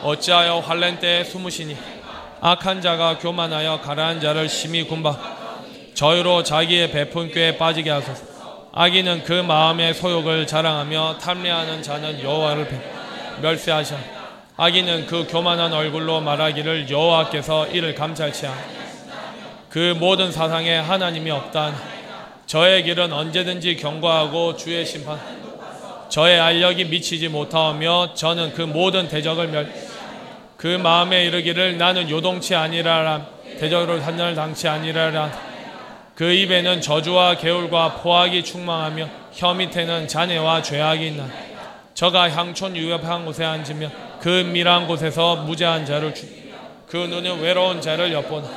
어찌하여 0.03 0.59
환란 0.59 1.01
때에 1.01 1.25
숨으시니 1.25 1.79
악한 2.43 2.83
자가 2.83 3.17
교만하여 3.21 3.81
가라한 3.81 4.21
자를 4.21 4.51
심히 4.51 4.83
군바 4.83 5.95
저희로 5.95 6.43
자기의 6.43 6.91
베푼 6.91 7.33
꾀에 7.33 7.57
빠지게 7.57 7.89
하소서. 7.89 8.23
악인은 8.73 9.25
그 9.25 9.33
마음의 9.33 9.95
소욕을 9.95 10.47
자랑하며 10.47 11.17
탐례하는 11.23 11.83
자는 11.83 12.21
여호와를 12.23 12.69
배 12.69 13.00
멸세하셔. 13.41 13.97
악인은 14.57 15.07
그 15.07 15.27
교만한 15.27 15.73
얼굴로 15.73 16.21
말하기를 16.21 16.91
여호와께서 16.91 17.69
이를 17.69 17.95
감찰치 17.95 18.47
않그 18.47 19.97
모든 19.99 20.31
사상에 20.31 20.77
하나님이 20.77 21.31
없다 21.31 21.73
저의 22.45 22.83
길은 22.83 23.11
언제든지 23.11 23.77
경고하고 23.77 24.57
주의 24.57 24.85
심판 24.85 25.19
저의 26.11 26.39
알력이 26.39 26.85
미치지 26.87 27.29
못하며 27.29 28.13
저는 28.15 28.53
그 28.53 28.63
모든 28.63 29.09
대적을 29.09 29.49
멸그 29.49 30.77
마음에 30.83 31.25
이르기를 31.25 31.79
나는 31.79 32.11
요동치 32.11 32.55
아니라라 32.55 33.41
대적으로 33.59 34.01
단련을 34.01 34.35
당치 34.35 34.69
아니라라. 34.69 35.31
그 36.15 36.33
입에는 36.33 36.81
저주와 36.81 37.37
개울과 37.37 37.97
포악이 37.97 38.45
충만하며 38.45 39.09
혀 39.33 39.55
밑에는 39.55 40.09
잔해와 40.09 40.63
죄악이 40.63 41.09
있나 41.09 41.27
저가 42.01 42.31
향촌 42.31 42.75
유협한 42.77 43.27
곳에 43.27 43.45
앉으며 43.45 43.91
그 44.21 44.29
밀한 44.29 44.87
곳에서 44.87 45.37
무죄한 45.37 45.85
자를 45.85 46.15
주. 46.15 46.27
그 46.87 46.97
눈은 46.97 47.43
외로운 47.43 47.83
자를 47.83 48.11
엿보나 48.11 48.49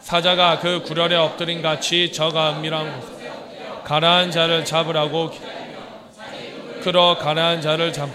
사자가 0.00 0.60
그 0.60 0.80
구렬에 0.82 1.14
엎드린 1.14 1.60
같이 1.60 2.10
저가 2.10 2.56
은밀한 2.56 3.00
곳 3.00 3.84
가라한 3.84 4.30
자를 4.30 4.64
잡으라고 4.64 5.30
그러 6.80 7.18
가라한 7.18 7.60
자를 7.60 7.92
잡 7.92 8.08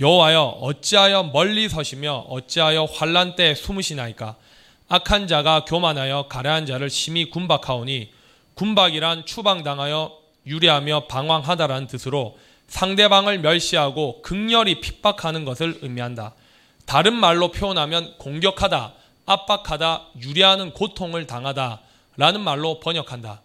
여호와여 0.00 0.40
어찌하여 0.62 1.24
멀리 1.34 1.68
서시며 1.68 2.24
어찌하여 2.30 2.84
환란 2.84 3.36
때 3.36 3.54
숨으시나이까 3.54 4.36
악한 4.88 5.26
자가 5.26 5.66
교만하여 5.66 6.28
가라한 6.30 6.64
자를 6.64 6.88
심히 6.88 7.28
군박하오니 7.28 8.10
군박이란 8.54 9.26
추방당하여 9.26 10.16
유리하며 10.46 11.08
방황하다라는 11.08 11.88
뜻으로 11.88 12.38
상대방을 12.68 13.38
멸시하고 13.40 14.22
극렬히 14.22 14.80
핍박하는 14.80 15.44
것을 15.44 15.78
의미한다. 15.82 16.34
다른 16.84 17.14
말로 17.14 17.50
표현하면 17.50 18.14
공격하다, 18.18 18.92
압박하다, 19.26 20.02
유리하는 20.22 20.72
고통을 20.72 21.26
당하다 21.26 21.80
라는 22.16 22.40
말로 22.40 22.80
번역한다. 22.80 23.42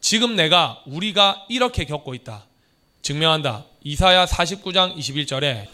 지금 0.00 0.34
내가 0.34 0.82
우리가 0.86 1.44
이렇게 1.48 1.84
겪고 1.84 2.14
있다. 2.14 2.44
증명한다. 3.02 3.64
이사야 3.82 4.26
49장 4.26 4.96
21절에 4.96 5.66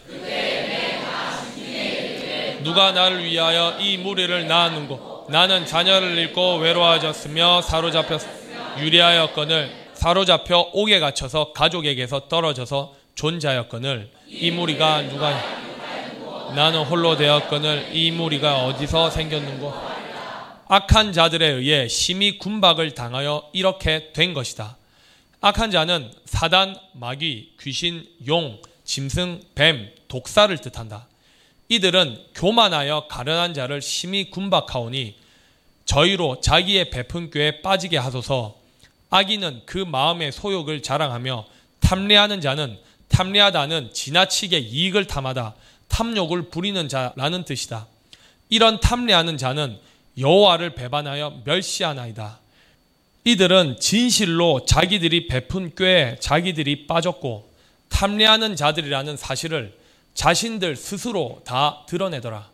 누가 2.63 2.91
나를 2.91 3.23
위하여 3.23 3.77
이 3.79 3.97
무리를 3.97 4.47
낳았는고 4.47 5.27
나는 5.29 5.65
자녀를 5.65 6.17
잃고 6.17 6.57
외로워졌으며 6.57 7.61
사로잡혔 7.61 8.19
유리하였거늘 8.79 9.86
사로잡혀 9.97 10.69
옥에 10.73 10.99
갇혀서 10.99 11.53
가족에게서 11.53 12.27
떨어져서 12.29 12.93
존재하였거늘 13.15 14.11
이 14.27 14.51
무리가 14.51 15.01
누가 15.01 15.31
나는 16.53 16.83
홀로 16.83 17.17
되었거늘 17.17 17.89
이 17.91 18.11
무리가 18.11 18.65
어디서 18.65 19.09
생겼는고 19.09 19.73
악한 20.67 21.13
자들에 21.13 21.47
의해 21.47 21.87
심히 21.87 22.37
군박을 22.37 22.91
당하여 22.93 23.49
이렇게 23.53 24.11
된 24.13 24.33
것이다. 24.33 24.77
악한 25.41 25.71
자는 25.71 26.11
사단, 26.25 26.75
마귀, 26.93 27.53
귀신, 27.61 28.05
용, 28.27 28.61
짐승, 28.83 29.41
뱀, 29.55 29.89
독사를 30.09 30.55
뜻한다. 30.57 31.07
이들은 31.69 32.17
교만하여 32.35 33.07
가련한 33.09 33.53
자를 33.53 33.81
심히 33.81 34.29
군박하오니 34.29 35.15
저희로 35.85 36.41
자기의 36.41 36.89
베푼 36.91 37.31
꾀에 37.31 37.61
빠지게 37.61 37.97
하소서 37.97 38.56
악인은 39.09 39.61
그 39.65 39.77
마음의 39.77 40.31
소욕을 40.31 40.81
자랑하며 40.81 41.45
탐례하는 41.79 42.41
자는 42.41 42.77
탐례하다는 43.09 43.93
지나치게 43.93 44.57
이익을 44.59 45.05
탐하다 45.07 45.55
탐욕을 45.87 46.49
부리는 46.49 46.87
자라는 46.87 47.45
뜻이다. 47.45 47.87
이런 48.49 48.79
탐례하는 48.79 49.37
자는 49.37 49.77
여호와를 50.17 50.75
배반하여 50.75 51.41
멸시하나이다. 51.45 52.39
이들은 53.23 53.79
진실로 53.79 54.65
자기들이 54.65 55.27
베푼 55.27 55.73
꾀에 55.75 56.17
자기들이 56.19 56.87
빠졌고 56.87 57.49
탐례하는 57.89 58.55
자들이라는 58.55 59.17
사실을 59.17 59.77
자신들 60.13 60.75
스스로 60.75 61.41
다 61.45 61.83
드러내더라. 61.87 62.49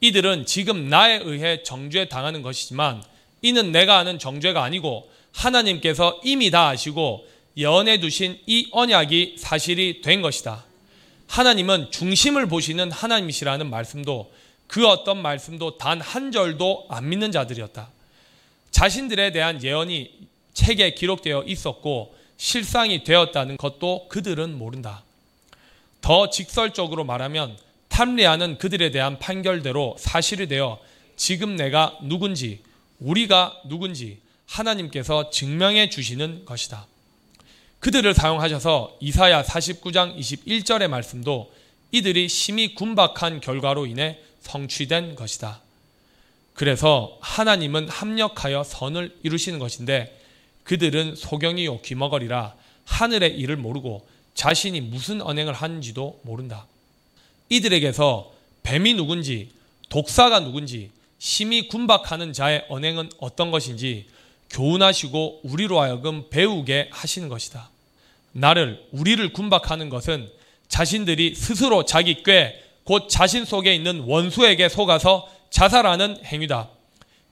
이들은 0.00 0.46
지금 0.46 0.88
나에 0.88 1.20
의해 1.22 1.62
정죄 1.62 2.08
당하는 2.08 2.42
것이지만 2.42 3.02
이는 3.42 3.70
내가 3.70 3.98
아는 3.98 4.18
정죄가 4.18 4.62
아니고 4.62 5.10
하나님께서 5.32 6.20
이미 6.24 6.50
다 6.50 6.68
아시고 6.68 7.26
연해 7.58 7.98
두신 8.00 8.38
이 8.46 8.68
언약이 8.72 9.36
사실이 9.38 10.00
된 10.00 10.22
것이다. 10.22 10.64
하나님은 11.26 11.90
중심을 11.90 12.46
보시는 12.46 12.90
하나님이시라는 12.90 13.68
말씀도 13.70 14.32
그 14.66 14.86
어떤 14.86 15.20
말씀도 15.20 15.78
단 15.78 16.00
한 16.00 16.32
절도 16.32 16.86
안 16.88 17.08
믿는 17.08 17.32
자들이었다. 17.32 17.90
자신들에 18.70 19.32
대한 19.32 19.62
예언이 19.62 20.10
책에 20.54 20.94
기록되어 20.94 21.44
있었고 21.46 22.16
실상이 22.36 23.04
되었다는 23.04 23.56
것도 23.56 24.08
그들은 24.08 24.58
모른다. 24.58 25.04
더 26.00 26.30
직설적으로 26.30 27.04
말하면 27.04 27.56
탐리하는 27.88 28.58
그들에 28.58 28.90
대한 28.90 29.18
판결대로 29.18 29.96
사실이 29.98 30.48
되어 30.48 30.78
지금 31.16 31.56
내가 31.56 31.96
누군지 32.02 32.60
우리가 32.98 33.60
누군지 33.68 34.18
하나님께서 34.52 35.30
증명해 35.30 35.88
주시는 35.88 36.44
것이다. 36.44 36.86
그들을 37.80 38.12
사용하셔서 38.14 38.98
이사야 39.00 39.42
49장 39.42 40.16
21절의 40.18 40.88
말씀도 40.88 41.52
이들이 41.90 42.28
심히 42.28 42.74
군박한 42.74 43.40
결과로 43.40 43.86
인해 43.86 44.18
성취된 44.40 45.14
것이다. 45.14 45.62
그래서 46.54 47.16
하나님은 47.20 47.88
합력하여 47.88 48.62
선을 48.62 49.16
이루시는 49.22 49.58
것인데 49.58 50.20
그들은 50.64 51.16
소경이요 51.16 51.80
귀머거리라 51.80 52.54
하늘의 52.84 53.36
일을 53.38 53.56
모르고 53.56 54.06
자신이 54.34 54.80
무슨 54.80 55.22
언행을 55.22 55.54
하는지도 55.54 56.20
모른다. 56.22 56.66
이들에게서 57.48 58.32
뱀이 58.62 58.94
누군지 58.94 59.50
독사가 59.88 60.40
누군지 60.40 60.90
심히 61.18 61.68
군박하는 61.68 62.32
자의 62.32 62.64
언행은 62.68 63.10
어떤 63.18 63.50
것인지 63.50 64.06
교훈하시고 64.52 65.40
우리로 65.42 65.80
하여금 65.80 66.28
배우게 66.30 66.90
하시는 66.92 67.28
것이다. 67.28 67.70
나를 68.32 68.86
우리를 68.92 69.32
군박하는 69.32 69.88
것은 69.88 70.30
자신들이 70.68 71.34
스스로 71.34 71.84
자기 71.84 72.22
꾀, 72.22 72.62
곧 72.84 73.08
자신 73.08 73.44
속에 73.44 73.74
있는 73.74 74.00
원수에게 74.00 74.68
속아서 74.68 75.28
자살하는 75.50 76.24
행위다. 76.24 76.68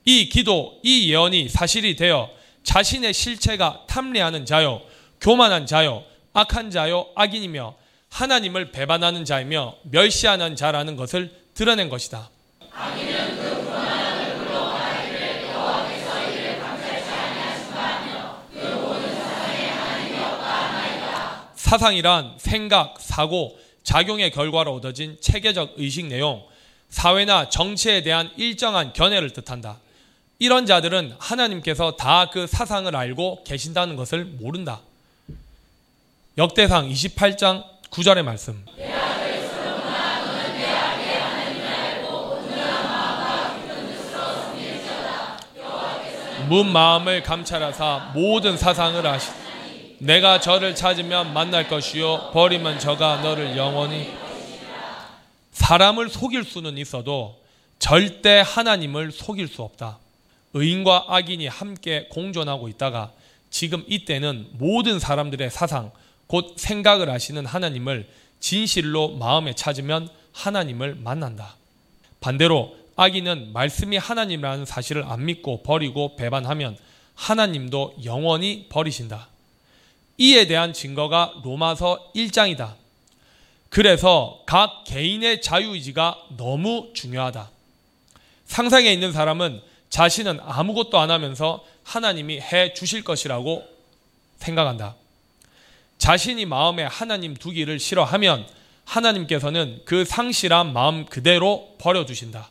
이 0.04 0.28
기도, 0.28 0.78
이 0.82 1.10
예언이 1.10 1.48
사실이 1.48 1.96
되어 1.96 2.30
자신의 2.62 3.14
실체가 3.14 3.84
탐례하는 3.86 4.44
자요, 4.44 4.82
교만한 5.20 5.66
자요, 5.66 6.04
악한 6.32 6.70
자요, 6.70 7.06
악인이며 7.14 7.74
하나님을 8.10 8.72
배반하는 8.72 9.24
자이며 9.24 9.76
멸시하는 9.84 10.56
자라는 10.56 10.96
것을 10.96 11.32
드러낸 11.54 11.88
것이다. 11.88 12.30
사상이란 21.70 22.34
생각, 22.36 22.96
사고, 22.98 23.56
작용의 23.84 24.32
결과로 24.32 24.74
얻어진 24.74 25.16
체계적 25.20 25.74
의식 25.76 26.06
내용, 26.06 26.42
사회나 26.88 27.48
정치에 27.48 28.02
대한 28.02 28.28
일정한 28.36 28.92
견해를 28.92 29.30
뜻한다. 29.30 29.78
이런 30.40 30.66
자들은 30.66 31.14
하나님께서 31.20 31.94
다 31.94 32.26
그 32.32 32.48
사상을 32.48 32.96
알고 32.96 33.44
계신다는 33.44 33.94
것을 33.94 34.24
모른다. 34.24 34.80
역대상 36.38 36.88
28장 36.88 37.64
9절의 37.92 38.24
말씀. 38.24 38.64
문 46.48 46.72
마음을 46.72 47.22
감찰하사 47.22 48.10
모든 48.12 48.56
사상을 48.56 49.06
아시 49.06 49.39
내가 50.00 50.40
저를 50.40 50.74
찾으면 50.74 51.34
만날 51.34 51.68
것이요 51.68 52.30
버리면 52.32 52.78
저가 52.78 53.18
너를 53.18 53.54
영원히 53.58 54.10
사람을 55.52 56.08
속일 56.08 56.44
수는 56.44 56.78
있어도 56.78 57.38
절대 57.78 58.42
하나님을 58.44 59.12
속일 59.12 59.46
수 59.46 59.62
없다. 59.62 59.98
의인과 60.54 61.06
악인이 61.08 61.46
함께 61.48 62.08
공존하고 62.10 62.68
있다가 62.68 63.12
지금 63.50 63.84
이때는 63.88 64.48
모든 64.52 64.98
사람들의 64.98 65.50
사상, 65.50 65.90
곧 66.26 66.54
생각을 66.56 67.10
하시는 67.10 67.44
하나님을 67.44 68.08
진실로 68.40 69.10
마음에 69.16 69.54
찾으면 69.54 70.08
하나님을 70.32 70.94
만난다. 70.94 71.56
반대로 72.20 72.74
악인은 72.96 73.52
말씀이 73.52 73.98
하나님이라는 73.98 74.64
사실을 74.64 75.04
안 75.04 75.26
믿고 75.26 75.62
버리고 75.62 76.16
배반하면 76.16 76.78
하나님도 77.16 77.96
영원히 78.04 78.66
버리신다. 78.70 79.28
이에 80.20 80.46
대한 80.46 80.74
증거가 80.74 81.32
로마서 81.42 82.12
1장이다. 82.14 82.74
그래서 83.70 84.42
각 84.44 84.84
개인의 84.84 85.40
자유의지가 85.40 86.26
너무 86.36 86.90
중요하다. 86.92 87.48
상상에 88.44 88.92
있는 88.92 89.12
사람은 89.12 89.62
자신은 89.88 90.40
아무것도 90.42 90.98
안 90.98 91.10
하면서 91.10 91.64
하나님이 91.84 92.38
해 92.38 92.74
주실 92.74 93.02
것이라고 93.02 93.66
생각한다. 94.36 94.94
자신이 95.96 96.44
마음에 96.44 96.82
하나님 96.84 97.34
두기를 97.34 97.78
싫어하면 97.78 98.46
하나님께서는 98.84 99.80
그 99.86 100.04
상실한 100.04 100.74
마음 100.74 101.06
그대로 101.06 101.76
버려두신다. 101.78 102.50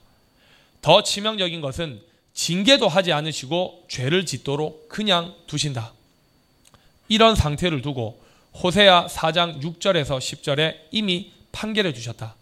더 0.81 1.03
치명적인 1.03 1.61
것은 1.61 2.01
징계도 2.33 2.87
하지 2.87 3.13
않으시고 3.13 3.85
죄를 3.89 4.25
짓도록 4.25 4.89
그냥 4.89 5.35
두신다. 5.45 5.98
이런 7.09 7.35
상태를 7.35 7.81
두고 7.81 8.21
호세아 8.53 9.07
4장 9.07 9.61
6절에서 9.61 10.19
10절에 10.19 10.75
이미 10.91 11.31
판결해 11.51 11.91
주셨다. 11.93 12.35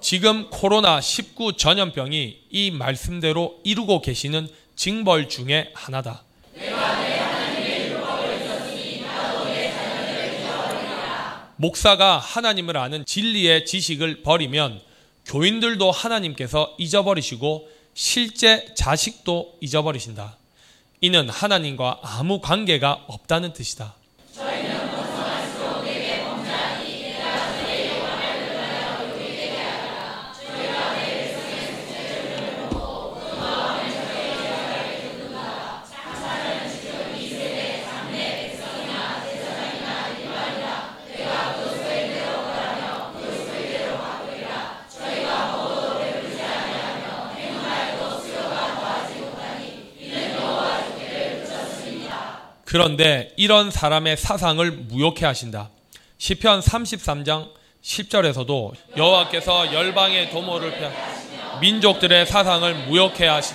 지금 0.00 0.50
코로나 0.50 1.00
19 1.00 1.56
전염병이 1.56 2.42
이 2.50 2.70
말씀대로 2.70 3.58
이루고 3.64 4.02
계시는 4.02 4.48
징벌 4.76 5.28
중에 5.28 5.72
하나다. 5.74 6.22
목사가 11.56 12.18
하나님을 12.18 12.76
아는 12.76 13.04
진리의 13.06 13.64
지식을 13.64 14.22
버리면 14.22 14.80
교인들도 15.26 15.90
하나님께서 15.90 16.74
잊어버리시고 16.78 17.68
실제 17.94 18.74
자식도 18.74 19.58
잊어버리신다. 19.60 20.38
이는 21.00 21.28
하나님과 21.28 22.00
아무 22.02 22.40
관계가 22.40 23.04
없다는 23.06 23.52
뜻이다. 23.52 23.94
그런데 52.74 53.32
이런 53.36 53.70
사람의 53.70 54.16
사상을 54.16 54.68
무욕해 54.68 55.24
하신다. 55.24 55.70
시편 56.18 56.58
33장 56.58 57.52
10절에서도 57.80 58.72
여호와께서 58.96 59.72
열방의 59.72 60.30
도모를 60.30 60.76
펴 60.76 60.90
민족들의 61.60 62.26
사상을 62.26 62.88
무욕해 62.88 63.28
하시 63.28 63.54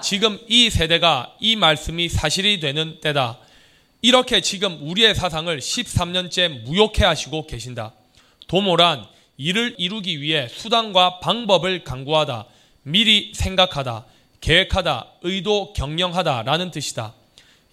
지금 0.00 0.38
이 0.46 0.70
세대가 0.70 1.34
이 1.40 1.56
말씀이 1.56 2.08
사실이 2.08 2.60
되는 2.60 3.00
때다. 3.00 3.40
이렇게 4.00 4.40
지금 4.40 4.78
우리의 4.88 5.16
사상을 5.16 5.58
13년째 5.58 6.62
무욕해 6.62 7.04
하시고 7.04 7.48
계신다. 7.48 7.94
도모란 8.46 9.04
이를 9.38 9.74
이루기 9.76 10.20
위해 10.20 10.46
수단과 10.46 11.18
방법을 11.18 11.82
강구하다, 11.82 12.46
미리 12.84 13.32
생각하다, 13.34 14.04
계획하다, 14.40 15.06
의도 15.22 15.72
경영하다라는 15.72 16.70
뜻이다. 16.70 17.14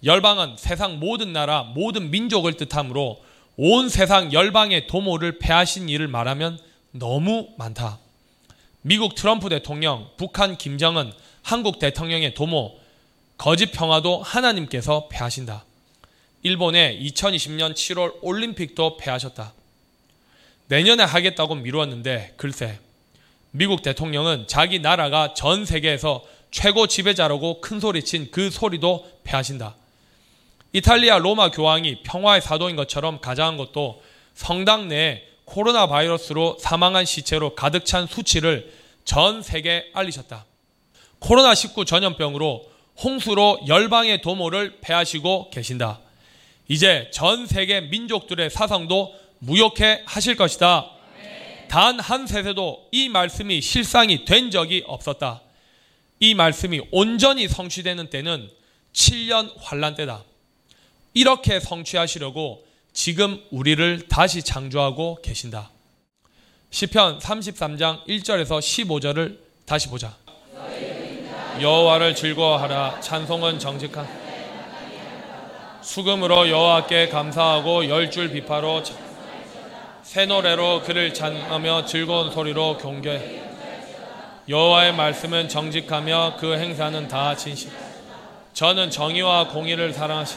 열방은 0.02 0.56
세상 0.56 0.98
모든 0.98 1.32
나라, 1.32 1.62
모든 1.62 2.10
민족을 2.10 2.54
뜻하므로 2.54 3.22
온 3.56 3.88
세상 3.88 4.32
열방의 4.32 4.86
도모를 4.86 5.38
패하신 5.38 5.88
일을 5.88 6.08
말하면 6.08 6.58
너무 6.92 7.50
많다. 7.58 7.98
미국 8.82 9.14
트럼프 9.14 9.50
대통령, 9.50 10.08
북한 10.16 10.56
김정은, 10.56 11.12
한국 11.42 11.78
대통령의 11.78 12.34
도모, 12.34 12.78
거짓 13.36 13.72
평화도 13.72 14.22
하나님께서 14.22 15.08
패하신다. 15.08 15.64
일본의 16.42 17.02
2020년 17.02 17.74
7월 17.74 18.14
올림픽도 18.22 18.96
패하셨다. 18.96 19.52
내년에 20.68 21.02
하겠다고 21.02 21.56
미루었는데 21.56 22.34
글쎄 22.36 22.78
미국 23.50 23.82
대통령은 23.82 24.46
자기 24.46 24.78
나라가 24.78 25.34
전 25.34 25.66
세계에서 25.66 26.24
최고 26.50 26.86
지배자라고 26.86 27.60
큰 27.60 27.80
소리친 27.80 28.30
그 28.30 28.50
소리도 28.50 29.20
패하신다. 29.24 29.74
이탈리아 30.72 31.18
로마 31.18 31.50
교황이 31.50 32.02
평화의 32.02 32.40
사도인 32.42 32.76
것처럼 32.76 33.20
가장한 33.20 33.56
것도 33.56 34.02
성당 34.34 34.88
내에 34.88 35.24
코로나 35.44 35.86
바이러스로 35.88 36.56
사망한 36.60 37.04
시체로 37.04 37.54
가득 37.56 37.84
찬 37.84 38.06
수치를 38.06 38.72
전 39.04 39.42
세계에 39.42 39.86
알리셨다. 39.92 40.44
코로나19 41.18 41.86
전염병으로 41.86 42.70
홍수로 43.02 43.60
열방의 43.66 44.22
도모를 44.22 44.78
패하시고 44.80 45.50
계신다. 45.50 46.00
이제 46.68 47.10
전 47.12 47.46
세계 47.46 47.80
민족들의 47.80 48.48
사상도 48.50 49.12
무욕해 49.40 50.02
하실 50.06 50.36
것이다. 50.36 50.90
단 51.68 51.98
한 52.00 52.26
세대도 52.26 52.88
이 52.92 53.08
말씀이 53.08 53.60
실상이 53.60 54.24
된 54.24 54.50
적이 54.50 54.84
없었다. 54.86 55.40
이 56.20 56.34
말씀이 56.34 56.80
온전히 56.90 57.48
성취되는 57.48 58.10
때는 58.10 58.50
7년 58.92 59.52
환란 59.58 59.94
때다. 59.94 60.24
이렇게 61.14 61.60
성취하시려고 61.60 62.64
지금 62.92 63.42
우리를 63.50 64.08
다시 64.08 64.42
창조하고 64.42 65.18
계신다. 65.22 65.70
시편 66.70 67.18
33장 67.18 68.06
1절에서 68.06 68.60
15절을 68.60 69.38
다시 69.66 69.88
보자. 69.88 70.16
여호와를 71.60 72.14
즐거워하라. 72.14 73.00
찬송은 73.00 73.58
정직한. 73.58 74.08
수금으로 75.82 76.48
여호와께 76.48 77.08
감사하고 77.08 77.88
열 77.88 78.10
줄 78.10 78.30
비파로 78.30 78.82
새 80.02 80.26
노래로 80.26 80.82
그를 80.82 81.12
찬하며 81.12 81.86
즐거운 81.86 82.30
소리로 82.30 82.78
경계. 82.78 83.42
여호와의 84.48 84.94
말씀은 84.94 85.48
정직하며 85.48 86.36
그 86.38 86.54
행사는 86.56 87.08
다 87.08 87.36
진실. 87.36 87.70
저는 88.52 88.90
정의와 88.90 89.48
공의를 89.48 89.92
사랑하시 89.92 90.36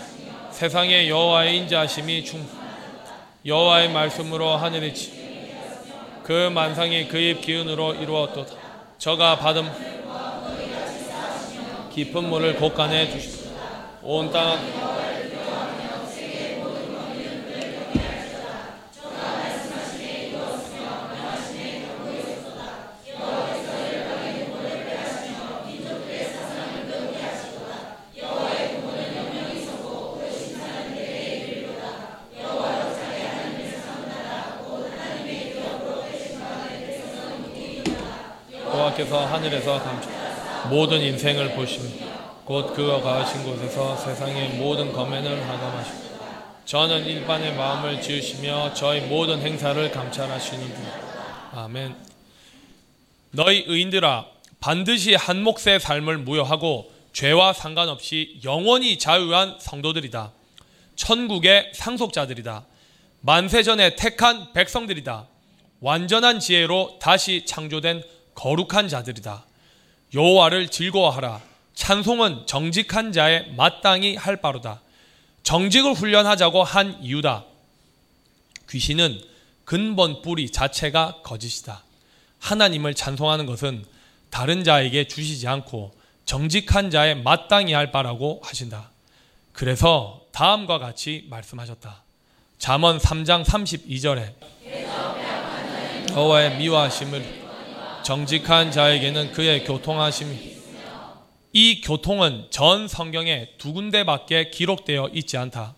세상에 0.53 1.09
여호와의 1.09 1.57
인자하심이 1.57 2.23
충 2.23 2.47
여호와의 3.43 3.89
말씀으로 3.89 4.55
하늘이 4.55 4.93
만상이 6.51 7.07
그입 7.07 7.41
기운으로 7.41 7.95
이루었도다. 7.95 8.53
저가 8.99 9.39
받음 9.39 9.67
깊은 11.91 12.29
물을 12.29 12.55
곳간에 12.55 13.09
두시다 13.09 13.49
온땅 14.03 15.12
여호와께서 38.93 39.25
하늘에서 39.25 39.82
모든 40.69 41.01
인생을 41.01 41.56
보시며 41.56 42.06
곧 42.45 42.73
그가 42.73 43.01
가신 43.01 43.43
곳에서 43.43 43.95
세상의 43.95 44.49
모든 44.49 44.91
검면을 44.91 45.47
하감하시고 45.47 46.03
저는 46.65 47.06
일반의 47.06 47.56
마음을 47.56 48.01
지으시며 48.01 48.73
저희 48.73 49.01
모든 49.01 49.41
행사를 49.41 49.91
감찰하시니 49.91 50.73
아멘. 51.53 51.95
너희 53.32 53.65
의인들아 53.67 54.25
반드시 54.60 55.15
한 55.15 55.43
몫의 55.43 55.79
삶을 55.79 56.19
무효하고 56.19 56.91
죄와 57.12 57.53
상관없이 57.53 58.39
영원히 58.43 58.97
자유한 58.97 59.58
성도들이다. 59.60 60.32
천국의 60.95 61.71
상속자들이다. 61.73 62.65
만세전에 63.21 63.95
택한 63.95 64.53
백성들이다. 64.53 65.27
완전한 65.82 66.39
지혜로 66.39 66.97
다시 67.01 67.45
창조된 67.45 68.03
거룩한 68.36 68.89
자들이다. 68.89 69.46
여호와를 70.13 70.69
즐거워하라. 70.69 71.41
찬송은 71.74 72.46
정직한 72.46 73.12
자의 73.12 73.52
마땅히 73.56 74.15
할 74.15 74.38
바로다. 74.38 74.82
정직을 75.43 75.93
훈련하자고 75.93 76.63
한 76.63 77.02
이유다. 77.02 77.46
귀신은 78.69 79.22
근본 79.65 80.22
뿌리 80.22 80.52
자체가 80.52 81.22
거짓이다. 81.24 81.84
하나님을 82.39 82.93
찬송하는 82.93 83.46
것은 83.46 83.86
다른 84.30 84.63
자에게 84.63 85.08
주시지 85.08 85.48
않고 85.48 85.93
정직한 86.26 86.89
자의 86.89 87.15
마땅히 87.15 87.74
할 87.74 87.91
바라고 87.91 88.41
하신다. 88.43 88.91
그래서 89.52 90.22
다음과 90.32 90.80
같이 90.80 91.26
말씀하셨다. 91.30 92.04
잠언 92.58 92.98
3장 92.98 93.43
32절에 93.43 94.34
여호와의 96.12 96.58
미워하심을 96.58 97.42
정직한 98.03 98.71
자에게는 98.71 99.31
그의 99.31 99.63
교통하심이 99.63 100.57
이 101.53 101.81
교통은 101.81 102.47
전 102.49 102.87
성경에 102.87 103.49
두 103.57 103.71
군데밖에 103.73 104.49
기록되어 104.49 105.09
있지 105.13 105.37
않다. 105.37 105.75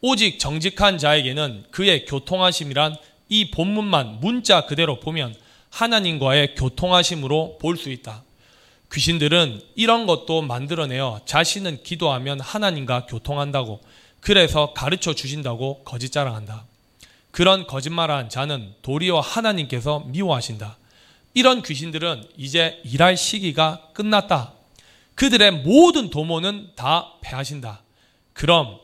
오직 0.00 0.38
정직한 0.38 0.98
자에게는 0.98 1.64
그의 1.70 2.06
교통하심이란 2.06 2.96
이 3.28 3.50
본문만 3.50 4.20
문자 4.20 4.64
그대로 4.66 5.00
보면 5.00 5.34
하나님과의 5.70 6.54
교통하심으로 6.54 7.58
볼 7.60 7.76
수 7.76 7.90
있다. 7.90 8.22
귀신들은 8.92 9.60
이런 9.74 10.06
것도 10.06 10.42
만들어내어 10.42 11.22
자신은 11.26 11.82
기도하면 11.82 12.40
하나님과 12.40 13.06
교통한다고 13.06 13.80
그래서 14.20 14.72
가르쳐 14.72 15.12
주신다고 15.12 15.82
거짓 15.84 16.10
자랑한다. 16.10 16.64
그런 17.32 17.66
거짓말한 17.66 18.30
자는 18.30 18.72
도리어 18.82 19.20
하나님께서 19.20 20.04
미워하신다. 20.06 20.78
이런 21.36 21.60
귀신들은 21.60 22.30
이제 22.38 22.80
일할 22.82 23.14
시기가 23.14 23.90
끝났다. 23.92 24.54
그들의 25.16 25.50
모든 25.50 26.08
도모는 26.08 26.70
다 26.76 27.12
패하신다. 27.20 27.82
그럼 28.32 28.78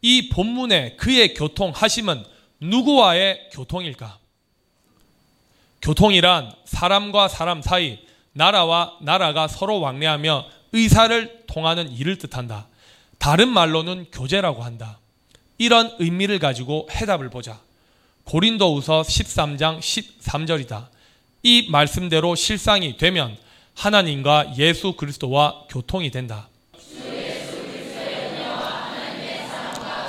이 0.00 0.30
본문의 0.30 0.96
그의 0.96 1.34
교통하심은 1.34 2.24
누구와의 2.60 3.50
교통일까? 3.52 4.18
교통이란 5.82 6.50
사람과 6.64 7.28
사람 7.28 7.60
사이, 7.60 7.98
나라와 8.32 8.96
나라가 9.02 9.46
서로 9.46 9.78
왕래하며 9.80 10.46
의사를 10.72 11.44
통하는 11.46 11.92
일을 11.92 12.16
뜻한다. 12.16 12.68
다른 13.18 13.48
말로는 13.48 14.06
교제라고 14.12 14.62
한다. 14.62 14.98
이런 15.58 15.94
의미를 15.98 16.38
가지고 16.38 16.88
해답을 16.90 17.28
보자. 17.28 17.60
고린도우서 18.24 19.02
13장 19.02 19.80
13절이다. 19.80 20.97
이 21.48 21.66
말씀대로 21.70 22.34
실상이 22.34 22.98
되면 22.98 23.34
하나님과 23.74 24.58
예수 24.58 24.92
그리스도와 24.92 25.64
교통이 25.70 26.10
된다. 26.10 26.46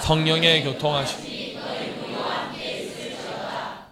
성령의 0.02 0.66
교통하심. 0.66 1.30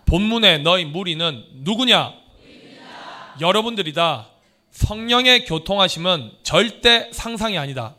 본문의 0.06 0.64
너희 0.64 0.84
무리는 0.84 1.46
누구냐? 1.54 2.12
여러분들이다. 3.40 4.28
성령의 4.72 5.46
교통하심은 5.46 6.32
절대 6.44 7.10
상상이 7.14 7.58
아니다. 7.58 7.96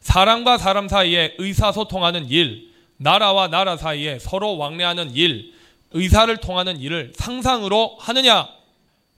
사람과 0.00 0.56
사람 0.56 0.88
사이에 0.88 1.34
의사소통하는 1.36 2.30
일, 2.30 2.70
나라와 2.96 3.48
나라 3.48 3.76
사이에 3.76 4.18
서로 4.18 4.56
왕래하는 4.56 5.14
일, 5.14 5.52
의사를 5.90 6.34
통하는 6.38 6.80
일을 6.80 7.12
상상으로 7.14 7.98
하느냐? 8.00 8.59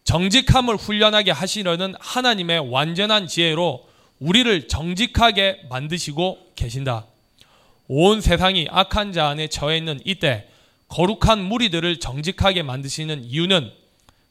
정직함을 0.04 0.76
훈련하게 0.76 1.30
하시려는 1.30 1.94
하나님의 2.00 2.70
완전한 2.70 3.26
지혜로 3.26 3.88
우리를 4.18 4.68
정직하게 4.68 5.62
만드시고 5.68 6.52
계신다. 6.54 7.06
온 7.88 8.20
세상이 8.20 8.68
악한 8.70 9.12
자 9.12 9.28
안에 9.28 9.48
처해 9.48 9.76
있는 9.78 10.00
이때 10.04 10.48
거룩한 10.88 11.42
무리들을 11.42 12.00
정직하게 12.00 12.62
만드시는 12.62 13.24
이유는 13.24 13.72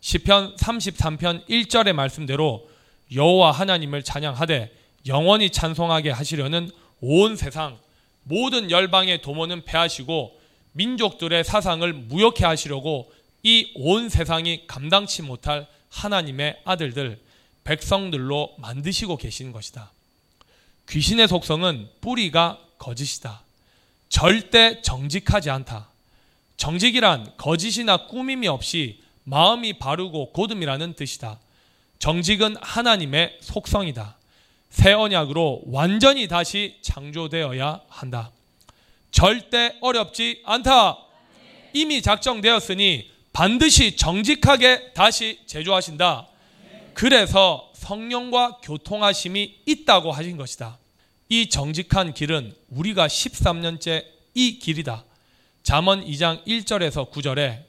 시편 0.01 0.55
33편 0.55 1.47
1절의 1.47 1.93
말씀대로 1.93 2.69
여호와 3.13 3.51
하나님을 3.51 4.03
찬양하되 4.03 4.71
영원히 5.07 5.49
찬송하게 5.49 6.11
하시려는 6.11 6.69
온 7.01 7.35
세상 7.35 7.77
모든 8.23 8.71
열방의 8.71 9.21
도모는 9.21 9.65
패하시고 9.65 10.39
민족들의 10.73 11.43
사상을 11.43 11.91
무역해 11.93 12.45
하시려고 12.45 13.11
이 13.43 13.71
온 13.75 14.09
세상이 14.09 14.67
감당치 14.67 15.21
못할 15.21 15.67
하나님의 15.89 16.61
아들들, 16.63 17.19
백성들로 17.63 18.55
만드시고 18.57 19.17
계시는 19.17 19.51
것이다. 19.51 19.91
귀신의 20.89 21.27
속성은 21.27 21.89
뿌리가 22.01 22.59
거짓이다. 22.77 23.41
절대 24.09 24.81
정직하지 24.81 25.49
않다. 25.49 25.89
정직이란 26.57 27.33
거짓이나 27.37 28.07
꾸밈이 28.07 28.47
없이 28.47 29.01
마음이 29.23 29.73
바르고 29.79 30.31
고듬이라는 30.33 30.93
뜻이다. 30.93 31.39
정직은 31.99 32.55
하나님의 32.61 33.37
속성이다. 33.41 34.17
새 34.69 34.93
언약으로 34.93 35.63
완전히 35.67 36.27
다시 36.27 36.77
창조되어야 36.81 37.81
한다. 37.87 38.31
절대 39.11 39.75
어렵지 39.81 40.41
않다. 40.45 40.97
이미 41.73 42.01
작정되었으니 42.01 43.10
반드시 43.33 43.95
정직하게 43.95 44.93
다시 44.93 45.39
제조하신다. 45.45 46.27
그래서 46.93 47.71
성령과 47.73 48.59
교통하심이 48.61 49.61
있다고 49.65 50.11
하신 50.11 50.37
것이다. 50.37 50.77
이 51.29 51.47
정직한 51.49 52.13
길은 52.13 52.53
우리가 52.69 53.07
13년째 53.07 54.05
이 54.33 54.59
길이다. 54.59 55.05
잠언 55.63 56.05
2장 56.05 56.45
1절에서 56.45 57.11
9절에 57.11 57.63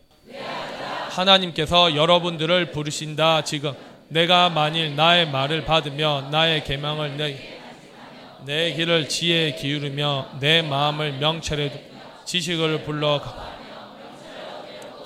하나님께서 1.10 1.94
여러분들을 1.94 2.72
부르신다 2.72 3.44
지금 3.44 3.74
내가 4.08 4.48
만일 4.48 4.96
나의 4.96 5.30
말을 5.30 5.64
받으며 5.64 6.28
나의 6.30 6.64
계명을 6.64 7.16
내, 7.16 7.58
내 8.44 8.72
길을 8.74 9.08
지혜에 9.08 9.54
기울이며 9.54 10.38
내 10.40 10.62
마음을 10.62 11.12
명철에 11.18 11.90
지식을 12.24 12.84
불러 12.84 13.20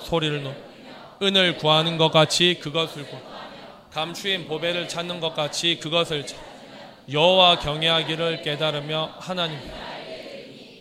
소리를 0.07 0.41
놓 0.41 0.55
은을 1.21 1.57
구하는 1.57 1.97
것 1.97 2.11
같이 2.11 2.57
그것을 2.61 3.05
구 3.07 3.17
감추인 3.91 4.47
보배를 4.47 4.87
찾는 4.87 5.19
것 5.19 5.33
같이 5.35 5.79
그것을 5.79 6.25
여호와 7.11 7.59
경외하기를 7.59 8.41
깨달으며 8.41 9.15
하나님 9.19 9.59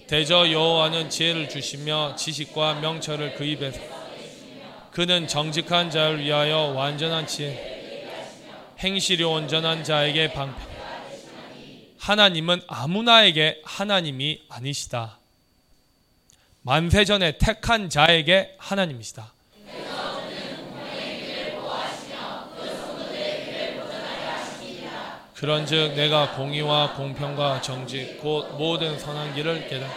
대저 0.07 0.53
여호와는 0.53 1.11
지혜를 1.11 1.49
주시며 1.49 2.15
지식과 2.17 2.75
명철을 2.75 3.35
그 3.35 3.45
입에서 3.45 3.81
그는 4.93 5.27
정직한 5.27 5.91
자를 5.91 6.21
위하여 6.21 6.73
완전한 6.77 7.27
지혜 7.27 8.07
행실이 8.79 9.25
온전한 9.25 9.83
자에게 9.83 10.33
방패 10.33 10.63
하나님은 11.99 12.61
아무나에게 12.69 13.63
하나님이 13.65 14.43
아니시다. 14.49 15.19
만세전에 16.67 17.39
택한 17.39 17.89
자에게 17.89 18.57
하나님이시다. 18.59 19.33
그런즉 25.35 25.95
내가 25.95 26.35
공의와 26.35 26.95
공평과 26.95 27.61
정직 27.61 28.19
곧 28.21 28.57
모든 28.59 28.99
선한 28.99 29.37
길을 29.37 29.69
깨달. 29.69 29.89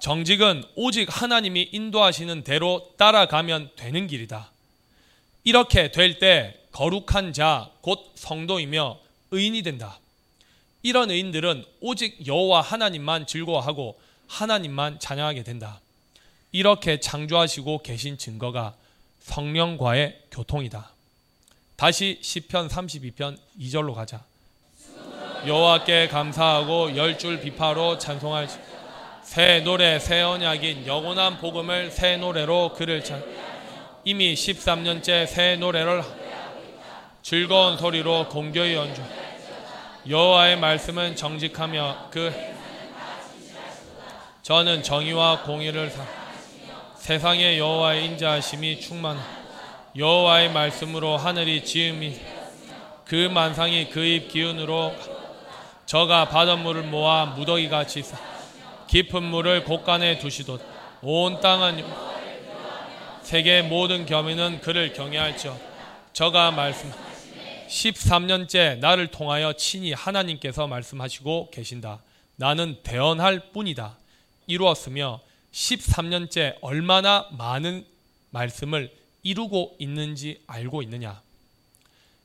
정직은 0.00 0.62
오직 0.74 1.08
하나님이 1.10 1.70
인도하시는 1.72 2.42
대로 2.44 2.90
따라가면 2.98 3.70
되는 3.76 4.06
길이다. 4.06 4.50
이렇게 5.44 5.90
될 5.90 6.18
때 6.18 6.54
거룩한 6.72 7.32
자 7.32 7.70
곧 7.80 8.12
성도이며 8.14 8.98
의인이 9.30 9.62
된다. 9.62 10.00
이런 10.82 11.10
의인들은 11.10 11.64
오직 11.80 12.26
여호와 12.26 12.60
하나님만 12.60 13.26
즐거워하고 13.26 13.98
하나님만 14.28 14.98
찬양하게 14.98 15.42
된다. 15.42 15.80
이렇게 16.52 17.00
창조하시고 17.00 17.82
계신 17.82 18.16
증거가 18.18 18.74
성령과의 19.20 20.20
교통이다. 20.30 20.90
다시 21.76 22.18
시편 22.22 22.68
32편 22.68 23.36
2절로 23.60 23.94
가자. 23.94 24.24
여호와께 25.46 26.08
감사하고 26.08 26.96
열 26.96 27.18
줄 27.18 27.40
비파로 27.40 27.98
찬송할 27.98 28.48
새 29.22 29.60
노래 29.60 29.98
새 29.98 30.22
언약인 30.22 30.86
영원한 30.86 31.38
복음을 31.38 31.90
새 31.90 32.16
노래로 32.16 32.72
그를 32.74 33.04
찬 33.04 33.22
이미 34.04 34.34
13년째 34.34 35.26
새 35.26 35.56
노래를 35.56 36.02
즐거운 37.22 37.76
소리로 37.76 38.28
공교히 38.28 38.74
연주 38.74 39.02
여호와의 40.08 40.58
말씀은 40.58 41.16
정직하며 41.16 42.08
그 42.10 42.55
저는 44.46 44.84
정의와 44.84 45.42
공의를 45.42 45.90
사 45.90 46.06
세상에 46.94 47.58
여호와의 47.58 48.04
인자하심이 48.06 48.78
충만 48.80 49.18
여호와의 49.96 50.52
말씀으로 50.52 51.16
하늘이 51.16 51.64
지음이 51.64 52.16
그 53.04 53.16
만상이 53.26 53.90
그 53.90 54.04
입 54.04 54.28
기운으로 54.28 54.94
저가 55.84 56.28
바닷 56.28 56.58
물을 56.58 56.84
모아 56.84 57.26
무더기 57.26 57.68
같이 57.68 58.04
깊은 58.86 59.24
물을 59.24 59.64
곳간에 59.64 60.18
두시듯 60.20 60.60
온 61.02 61.40
땅은 61.40 61.84
세계 63.22 63.62
모든 63.62 64.06
겸이는 64.06 64.60
그를 64.60 64.92
경외할지어 64.92 65.56
저가 66.12 66.52
말씀 66.52 66.92
13년째 67.68 68.78
나를 68.78 69.08
통하여 69.08 69.54
친히 69.54 69.92
하나님께서 69.92 70.68
말씀하시고 70.68 71.50
계신다. 71.50 72.00
나는 72.36 72.76
대언할 72.84 73.50
뿐이다. 73.52 73.96
이루었으며 74.46 75.20
13년째 75.52 76.56
얼마나 76.60 77.28
많은 77.32 77.84
말씀을 78.30 78.92
이루고 79.22 79.76
있는지 79.78 80.42
알고 80.46 80.82
있느냐? 80.82 81.20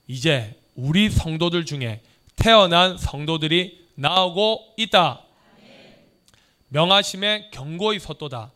이제 0.07 0.59
우리 0.75 1.09
성도들 1.09 1.65
중에 1.65 2.01
태어난 2.35 2.97
성도들이 2.97 3.87
나오고 3.95 4.73
있다. 4.77 5.21
명하심에 6.69 7.49
경고히 7.51 7.99
섰도다. 7.99 8.51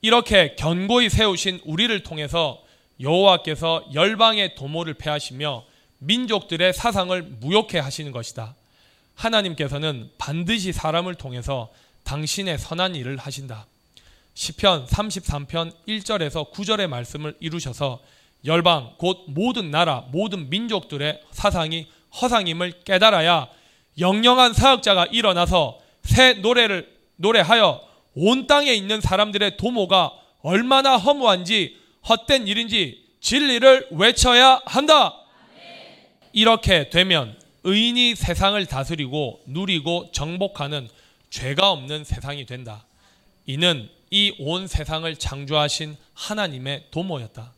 이렇게 0.00 0.54
견고히 0.54 1.10
세우신 1.10 1.60
우리를 1.64 2.02
통해서 2.02 2.62
여호와께서 3.00 3.88
열방의 3.94 4.54
도모를 4.54 4.94
패하시며 4.94 5.64
민족들의 5.98 6.72
사상을 6.72 7.20
무욕해 7.22 7.78
하시는 7.78 8.12
것이다. 8.12 8.54
하나님께서는 9.14 10.10
반드시 10.18 10.72
사람을 10.72 11.16
통해서 11.16 11.70
당신의 12.08 12.56
선한 12.56 12.94
일을 12.96 13.18
하신다. 13.18 13.66
시편 14.32 14.86
33편 14.86 15.72
1절에서 15.86 16.50
9절의 16.52 16.86
말씀을 16.86 17.34
이루셔서 17.38 18.00
열방 18.46 18.94
곧 18.96 19.24
모든 19.28 19.70
나라 19.70 20.06
모든 20.10 20.48
민족들의 20.48 21.20
사상이 21.32 21.86
허상임을 22.20 22.80
깨달아야 22.84 23.48
영영한 23.98 24.54
사역자가 24.54 25.06
일어나서 25.06 25.80
새 26.02 26.34
노래를 26.34 26.96
노래하여 27.16 27.82
온 28.14 28.46
땅에 28.46 28.72
있는 28.72 29.02
사람들의 29.02 29.58
도모가 29.58 30.12
얼마나 30.40 30.96
허무한지 30.96 31.76
헛된 32.08 32.46
일인지 32.46 33.04
진리를 33.20 33.88
외쳐야 33.90 34.62
한다. 34.64 35.14
이렇게 36.32 36.88
되면 36.88 37.38
의인이 37.64 38.14
세상을 38.14 38.64
다스리고 38.64 39.40
누리고 39.46 40.10
정복하는 40.12 40.88
죄가 41.30 41.70
없는 41.70 42.04
세상이 42.04 42.46
된다. 42.46 42.84
이는 43.46 43.88
이 44.10 44.32
온 44.38 44.66
세상을 44.66 45.14
창조하신 45.16 45.96
하나님의 46.14 46.84
도모였다. 46.90 47.52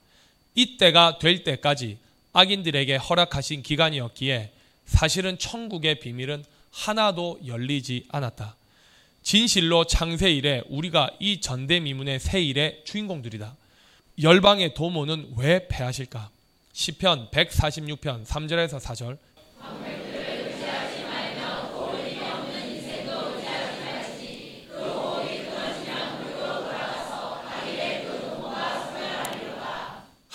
이때가 0.55 1.19
될 1.19 1.45
때까지 1.45 1.99
악인들에게 2.33 2.97
허락하신 2.97 3.63
기간이었기에 3.63 4.53
사실은 4.85 5.39
천국의 5.39 6.01
비밀은 6.01 6.45
하나도 6.73 7.41
열리지 7.47 8.07
않았다. 8.11 8.57
진실로 9.23 9.85
창세 9.85 10.31
이래 10.33 10.63
우리가 10.69 11.11
이 11.21 11.41
전대미문의 11.41 12.19
새 12.21 12.43
일의 12.43 12.83
주인공들이다. 12.85 13.55
열방의 14.23 14.75
도모는 14.75 15.35
왜 15.37 15.67
패하실까? 15.69 16.31
시편 16.73 17.31
146편 17.31 18.27
3절에서 18.27 18.81
4절 18.81 19.19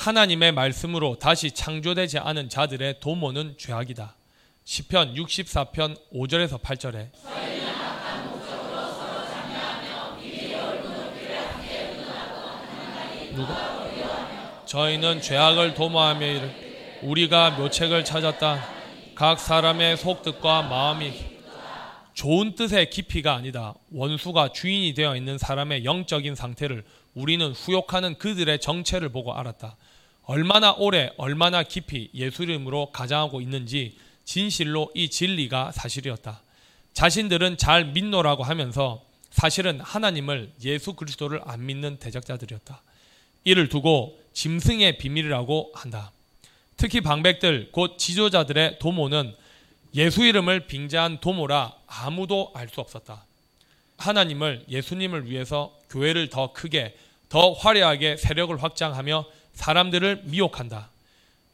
하나님의 0.06 0.52
말씀으로 0.52 1.18
다시 1.18 1.50
창조되지 1.50 2.20
않은 2.20 2.48
자들의 2.48 3.00
도모는 3.00 3.56
죄악이다. 3.58 4.16
시편 4.64 5.16
64편 5.16 5.98
5절에서 6.14 6.62
8절에 6.62 7.10
누가? 13.34 14.66
저희는 14.68 15.22
죄악을 15.22 15.74
도모하며 15.74 16.26
이를 16.28 17.00
우리가 17.02 17.52
묘책을 17.58 18.06
찾았다. 18.06 18.64
각 19.16 19.40
사람의 19.40 19.98
속뜻과 19.98 20.62
마음이 20.62 21.14
좋은 22.14 22.54
뜻의 22.54 22.92
깊이가 22.92 23.34
아니다. 23.34 23.74
원수가 23.92 24.50
주인이 24.50 24.94
되어 24.94 25.16
있는 25.16 25.40
사람의 25.40 25.84
영적인 25.84 26.36
상태를 26.36 26.84
우리는 27.16 27.52
후욕하는 27.52 28.20
그들의 28.20 28.60
정체를 28.60 29.10
보고 29.10 29.34
알았다. 29.34 29.76
얼마나 30.26 30.74
오래 30.74 31.12
얼마나 31.18 31.64
깊이 31.64 32.10
예수 32.14 32.44
이름으로 32.44 32.92
가장하고 32.92 33.42
있는지 33.42 33.98
진실로 34.24 34.92
이 34.96 35.10
진리가 35.10 35.72
사실이었다. 35.72 36.42
자신들은 36.94 37.58
잘 37.58 37.86
믿노라고 37.86 38.44
하면서 38.44 39.04
사실은 39.30 39.80
하나님을 39.82 40.52
예수 40.64 40.94
그리스도를 40.94 41.42
안 41.46 41.66
믿는 41.66 41.98
대적자들이었다. 41.98 42.82
이를 43.44 43.70
두고 43.70 44.20
짐승의 44.34 44.98
비밀이라고 44.98 45.74
한다. 45.76 46.12
특히 46.78 47.02
방백들 47.02 47.70
곧 47.72 47.98
지도자들의 47.98 48.80
도모는 48.80 49.36
예수 49.94 50.26
이름을 50.26 50.68
빙자한 50.68 51.20
도모라 51.20 51.74
아무도 51.88 52.52
알 52.54 52.68
수 52.68 52.82
없었다. 52.82 53.26
하나님을 53.98 54.66
예수님을 54.68 55.30
위해서 55.30 55.78
교회를 55.90 56.30
더 56.30 56.52
크게 56.52 56.98
더 57.30 57.54
화려하게 57.54 58.18
세력을 58.18 58.62
확장하며 58.62 59.26
사람들을 59.56 60.22
미혹한다. 60.26 60.90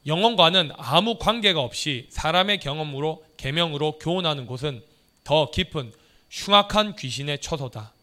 영혼과는 0.06 0.72
아무 0.78 1.18
관계가 1.18 1.62
없이 1.62 2.08
사람의 2.10 2.60
경험으로 2.60 3.24
계명으로 3.38 4.00
교훈하는 4.00 4.46
곳은 4.46 4.84
더 5.24 5.50
깊은 5.52 5.94
흉악한 6.30 6.96
귀신의 6.98 7.40
처소다. 7.40 7.94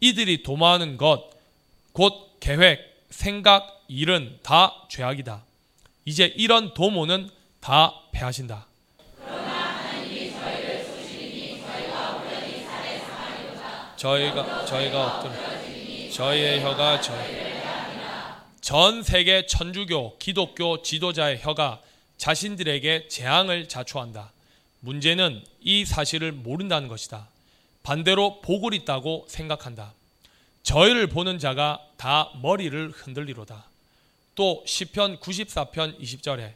이들이 0.00 0.42
도모하는 0.42 0.96
것 0.96 1.30
곧 1.92 2.38
계획, 2.40 3.04
생각, 3.10 3.84
일은 3.88 4.38
다 4.42 4.86
죄악이다. 4.88 5.42
이제 6.04 6.26
이런 6.36 6.72
도모는 6.74 7.28
다 7.60 7.94
패하신다. 8.12 8.66
저희가 13.96 14.64
저희가 14.64 15.18
엎드려 15.18 16.10
저희의 16.10 16.62
혀가 16.62 17.00
저희 17.00 17.49
전 18.70 19.02
세계 19.02 19.46
천주교 19.46 20.18
기독교 20.18 20.80
지도자의 20.80 21.40
혀가 21.40 21.80
자신들에게 22.18 23.08
재앙을 23.08 23.66
자초한다. 23.66 24.32
문제는 24.78 25.42
이 25.60 25.84
사실을 25.84 26.30
모른다는 26.30 26.86
것이다. 26.86 27.26
반대로 27.82 28.40
복을 28.42 28.72
있다고 28.74 29.26
생각한다. 29.28 29.92
저희를 30.62 31.08
보는 31.08 31.40
자가 31.40 31.80
다 31.96 32.30
머리를 32.40 32.92
흔들리로다. 32.92 33.64
또 34.36 34.62
시편 34.64 35.18
94편 35.18 35.98
20절에 36.00 36.52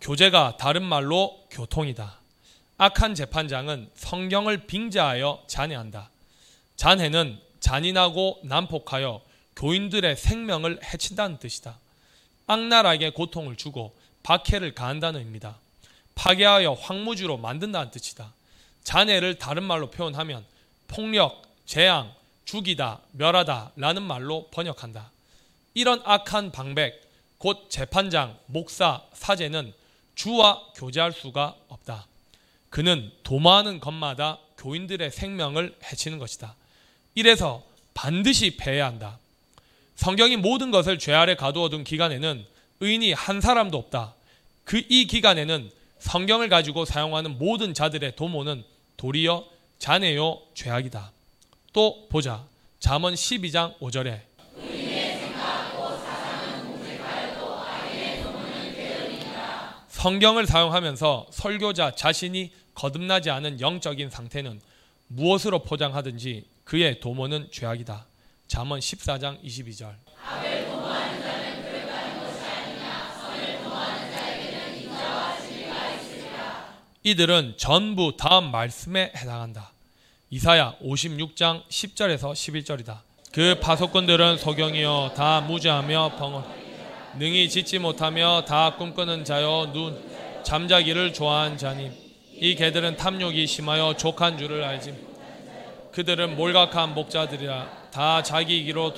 교제가 0.00 0.56
다른 0.56 0.82
말로 0.82 1.46
교통이다. 1.50 2.23
악한 2.76 3.14
재판장은 3.14 3.90
성경을 3.94 4.66
빙자하여 4.66 5.44
잔해한다. 5.46 6.10
잔해는 6.76 7.40
잔인하고 7.60 8.40
난폭하여 8.42 9.22
교인들의 9.56 10.16
생명을 10.16 10.80
해친다는 10.82 11.38
뜻이다. 11.38 11.78
악랄하게 12.46 13.10
고통을 13.10 13.56
주고 13.56 13.94
박해를 14.22 14.74
가한다는 14.74 15.20
의미다. 15.20 15.56
파괴하여 16.14 16.72
황무지로 16.72 17.36
만든다는 17.38 17.90
뜻이다. 17.90 18.32
잔해를 18.82 19.38
다른 19.38 19.62
말로 19.62 19.90
표현하면 19.90 20.44
폭력, 20.88 21.42
재앙, 21.66 22.12
죽이다, 22.44 23.00
멸하다 23.12 23.72
라는 23.76 24.02
말로 24.02 24.48
번역한다. 24.50 25.10
이런 25.74 26.02
악한 26.04 26.52
방백, 26.52 27.02
곧 27.38 27.66
재판장, 27.68 28.38
목사, 28.46 29.02
사제는 29.12 29.72
주와 30.14 30.62
교제할 30.74 31.12
수가 31.12 31.56
없다. 31.68 32.06
그는 32.74 33.12
도마하는 33.22 33.78
것마다 33.78 34.40
교인들의 34.58 35.12
생명을 35.12 35.76
해치는 35.84 36.18
것이다. 36.18 36.56
이래서 37.14 37.62
반드시 37.94 38.56
패해야 38.56 38.86
한다. 38.86 39.20
성경이 39.94 40.38
모든 40.38 40.72
것을 40.72 40.98
죄 40.98 41.14
아래 41.14 41.36
가두어 41.36 41.68
둔 41.68 41.84
기간에는 41.84 42.44
의인이 42.80 43.12
한 43.12 43.40
사람도 43.40 43.78
없다. 43.78 44.14
그 44.64 44.82
이 44.88 45.06
기간에는 45.06 45.70
성경을 46.00 46.48
가지고 46.48 46.84
사용하는 46.84 47.38
모든 47.38 47.74
자들의 47.74 48.16
도모는 48.16 48.64
도리어 48.96 49.46
자네요 49.78 50.40
죄악이다. 50.54 51.12
또 51.72 52.08
보자. 52.08 52.44
잠언 52.80 53.14
12장 53.14 53.78
5절에 53.78 54.20
성경을 59.88 60.46
사용하면서 60.48 61.28
설교자 61.30 61.92
자신이 61.92 62.50
거듭나지 62.74 63.30
않은 63.30 63.60
영적인 63.60 64.10
상태는 64.10 64.60
무엇으로 65.08 65.60
포장하든지 65.60 66.44
그의 66.64 67.00
도모는 67.00 67.48
죄악이다. 67.50 68.06
잠언 68.46 68.80
14장 68.80 69.42
22절. 69.42 69.94
이들은 77.06 77.54
전부 77.58 78.16
다음 78.16 78.50
말씀에 78.50 79.12
해당한다. 79.14 79.72
이사야 80.30 80.76
56장 80.82 81.68
10절에서 81.68 82.32
11절이다. 82.32 83.00
그 83.30 83.58
파속꾼들은 83.60 84.38
소경이요 84.38 85.12
다 85.14 85.40
무죄하며 85.42 86.16
벙어 86.16 86.44
능히 87.18 87.48
짓지 87.48 87.78
못하며 87.78 88.44
다 88.46 88.76
꿈꾸는 88.76 89.24
자요 89.24 89.70
눈 89.72 90.00
잠자기를 90.44 91.12
좋아한 91.12 91.58
자니 91.58 92.03
이 92.36 92.54
개들은 92.54 92.96
탐욕이 92.96 93.46
심하여 93.46 93.96
족한 93.96 94.38
줄을 94.38 94.64
알지 94.64 94.94
그들은 95.92 96.36
몰각한 96.36 96.94
목자들이라 96.94 97.90
다 97.92 98.22
자기 98.22 98.58
이기로 98.60 98.92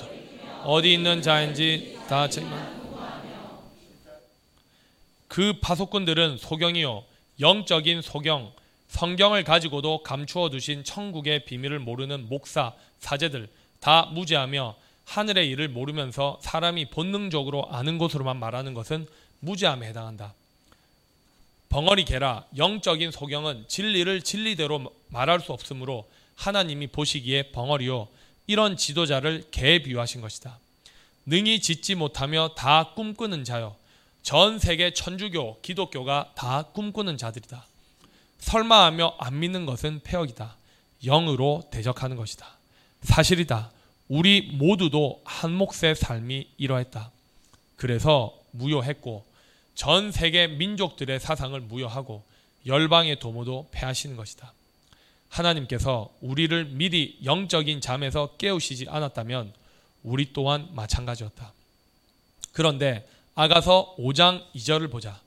어디 0.63 0.93
있는 0.93 1.21
자인지 1.21 1.99
다 2.09 2.27
책망 2.27 2.77
그 5.27 5.53
파속꾼들은 5.61 6.37
소경이요 6.37 7.03
영적인 7.39 8.01
소경 8.01 8.51
성경을 8.87 9.43
가지고도 9.43 10.01
감추어 10.01 10.49
두신 10.49 10.83
천국의 10.83 11.45
비밀을 11.45 11.79
모르는 11.79 12.29
목사 12.29 12.73
사제들 12.99 13.47
다 13.79 14.09
무죄하며 14.13 14.75
하늘의 15.05 15.49
일을 15.49 15.69
모르면서 15.69 16.39
사람이 16.41 16.89
본능적으로 16.89 17.67
아는 17.69 17.97
것으로만 17.97 18.37
말하는 18.37 18.73
것은 18.73 19.07
무죄함에 19.39 19.87
해당한다. 19.87 20.33
벙어리 21.69 22.05
개라 22.05 22.45
영적인 22.55 23.11
소경은 23.11 23.65
진리를 23.67 24.21
진리대로 24.21 24.91
말할 25.09 25.39
수 25.39 25.51
없으므로 25.51 26.09
하나님이 26.35 26.87
보시기에 26.87 27.51
벙어리요 27.51 28.07
이런 28.47 28.77
지도자를 28.77 29.45
개에 29.51 29.83
비유하신 29.83 30.21
것이다. 30.21 30.59
능히 31.25 31.59
짓지 31.59 31.95
못하며 31.95 32.51
다 32.55 32.93
꿈꾸는 32.95 33.43
자요 33.43 33.75
전 34.23 34.59
세계 34.59 34.93
천주교 34.93 35.61
기독교가 35.61 36.31
다 36.35 36.63
꿈꾸는 36.73 37.17
자들이다. 37.17 37.65
설마하며 38.39 39.15
안 39.19 39.39
믿는 39.39 39.65
것은 39.65 40.01
폐역이다. 40.03 40.55
영으로 41.03 41.63
대적하는 41.71 42.15
것이다. 42.15 42.47
사실이다. 43.01 43.71
우리 44.07 44.41
모두도 44.53 45.21
한 45.25 45.51
몫의 45.51 45.95
삶이 45.95 46.49
이러했다. 46.57 47.11
그래서 47.75 48.33
무효했고 48.51 49.25
전 49.77 50.11
세계 50.11 50.47
민족들의 50.47 51.19
사상을 51.19 51.57
무효하고 51.61 52.23
열방의 52.65 53.19
도모도 53.19 53.67
폐하시는 53.71 54.15
것이다. 54.15 54.51
하나님께서 55.29 56.09
우리를 56.19 56.65
미리 56.65 57.19
영적인 57.23 57.79
잠에서 57.79 58.35
깨우시지 58.37 58.87
않았다면 58.89 59.53
우리 60.01 60.33
또한 60.33 60.67
마찬가지였다. 60.71 61.53
그런데 62.53 63.07
아가서 63.35 63.95
5장 63.99 64.43
2절을 64.55 64.89
보자. 64.89 65.21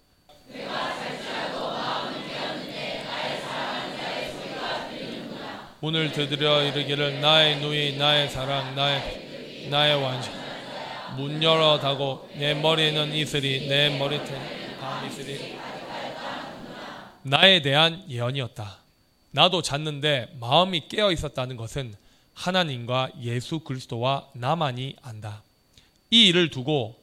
문을 5.78 6.10
두드려 6.10 6.64
이르기를 6.64 7.20
나의 7.20 7.60
누이 7.60 7.96
나의 7.96 8.28
사랑 8.28 8.74
나의 8.74 9.68
나의 9.70 10.02
완전 10.02 10.39
문 11.16 11.42
열어 11.42 11.78
닫고 11.78 12.30
내 12.34 12.54
머리에는 12.54 13.14
이슬이 13.14 13.68
내 13.68 13.96
머리털 13.98 14.78
밤 14.80 15.06
이슬이 15.06 15.58
나에 17.22 17.60
대한 17.62 18.04
예언이었다. 18.08 18.78
나도 19.32 19.62
잤는데 19.62 20.36
마음이 20.40 20.88
깨어 20.88 21.12
있었다는 21.12 21.56
것은 21.56 21.94
하나님과 22.34 23.10
예수 23.22 23.60
그리스도와 23.60 24.26
나만이 24.32 24.96
안다. 25.02 25.42
이 26.10 26.28
일을 26.28 26.50
두고 26.50 26.96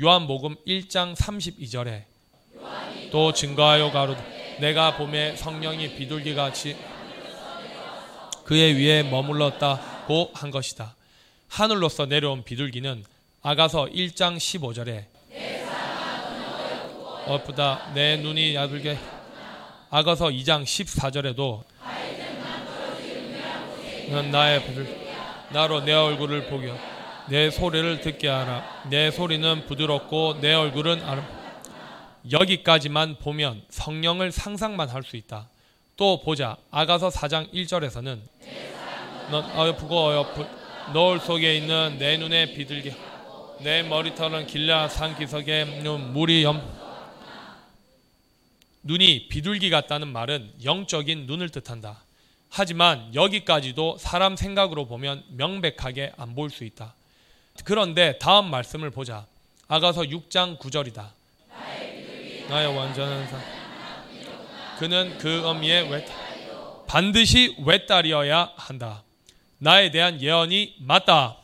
요한복음 0.00 0.56
1장 0.66 1.14
32절에 1.14 2.04
또 3.10 3.32
증거하여 3.32 3.90
가로되 3.90 4.56
내가 4.60 4.96
봄에 4.96 5.36
성령이 5.36 5.96
비둘기 5.96 6.34
같이 6.34 6.76
그의 8.44 8.74
위에 8.74 9.02
머물렀다고 9.02 10.30
한 10.34 10.50
것이다. 10.50 10.94
하늘로서 11.48 12.06
내려온 12.06 12.44
비둘기는 12.44 13.04
아가서 13.42 13.86
1장 13.86 14.36
15절에 14.36 15.04
엎다 17.26 17.92
내 17.94 18.16
눈이 18.16 18.54
야들게 18.54 18.98
아가서 19.90 20.26
2장 20.26 20.64
14절에도 20.64 21.62
넌 24.10 24.30
나의 24.30 24.64
비둘 24.64 24.88
나로 25.50 25.80
내 25.84 25.92
얼굴을 25.92 26.46
보겨 26.48 26.76
내 27.28 27.50
소리를 27.50 28.00
듣게 28.00 28.28
하라 28.28 28.82
내 28.90 29.10
소리는 29.10 29.66
부드럽고 29.66 30.40
내 30.40 30.54
얼굴은 30.54 31.02
아름 31.04 31.24
여기까지만 32.30 33.16
보면 33.18 33.62
성령을 33.70 34.32
상상만 34.32 34.88
할 34.90 35.02
수 35.02 35.16
있다. 35.16 35.48
또 35.96 36.20
보자. 36.20 36.56
아가서 36.70 37.08
4장 37.08 37.50
1절에서는 37.52 38.18
넌 39.30 39.44
어여프고 39.56 39.96
어여프 39.96 40.46
너울 40.92 41.20
속에 41.20 41.56
있는 41.56 41.96
내 41.98 42.16
눈에 42.18 42.52
비들게 42.52 42.94
내 43.60 43.82
머리털은 43.82 44.46
길라 44.46 44.88
산기석에 44.88 45.64
물이 46.12 46.44
염 46.44 46.62
눈이 48.84 49.28
비둘기 49.28 49.68
같다는 49.70 50.08
말은 50.08 50.52
영적인 50.64 51.26
눈을 51.26 51.48
뜻한다. 51.48 52.02
하지만 52.50 53.12
여기까지도 53.14 53.98
사람 53.98 54.36
생각으로 54.36 54.86
보면 54.86 55.24
명백하게 55.30 56.12
안 56.16 56.34
보일 56.34 56.50
수 56.50 56.64
있다. 56.64 56.94
그런데 57.64 58.16
다음 58.18 58.50
말씀을 58.50 58.90
보자. 58.90 59.26
아가서 59.66 60.02
6장 60.02 60.58
9절이다. 60.58 61.08
나의 62.48 62.74
완전한 62.74 63.28
사 63.28 63.38
그는 64.78 65.18
그 65.18 65.46
어미의 65.46 65.90
외 65.90 66.06
반드시 66.86 67.56
외딸이어야 67.66 68.52
한다. 68.56 69.02
나에 69.58 69.90
대한 69.90 70.22
예언이 70.22 70.76
맞다. 70.78 71.37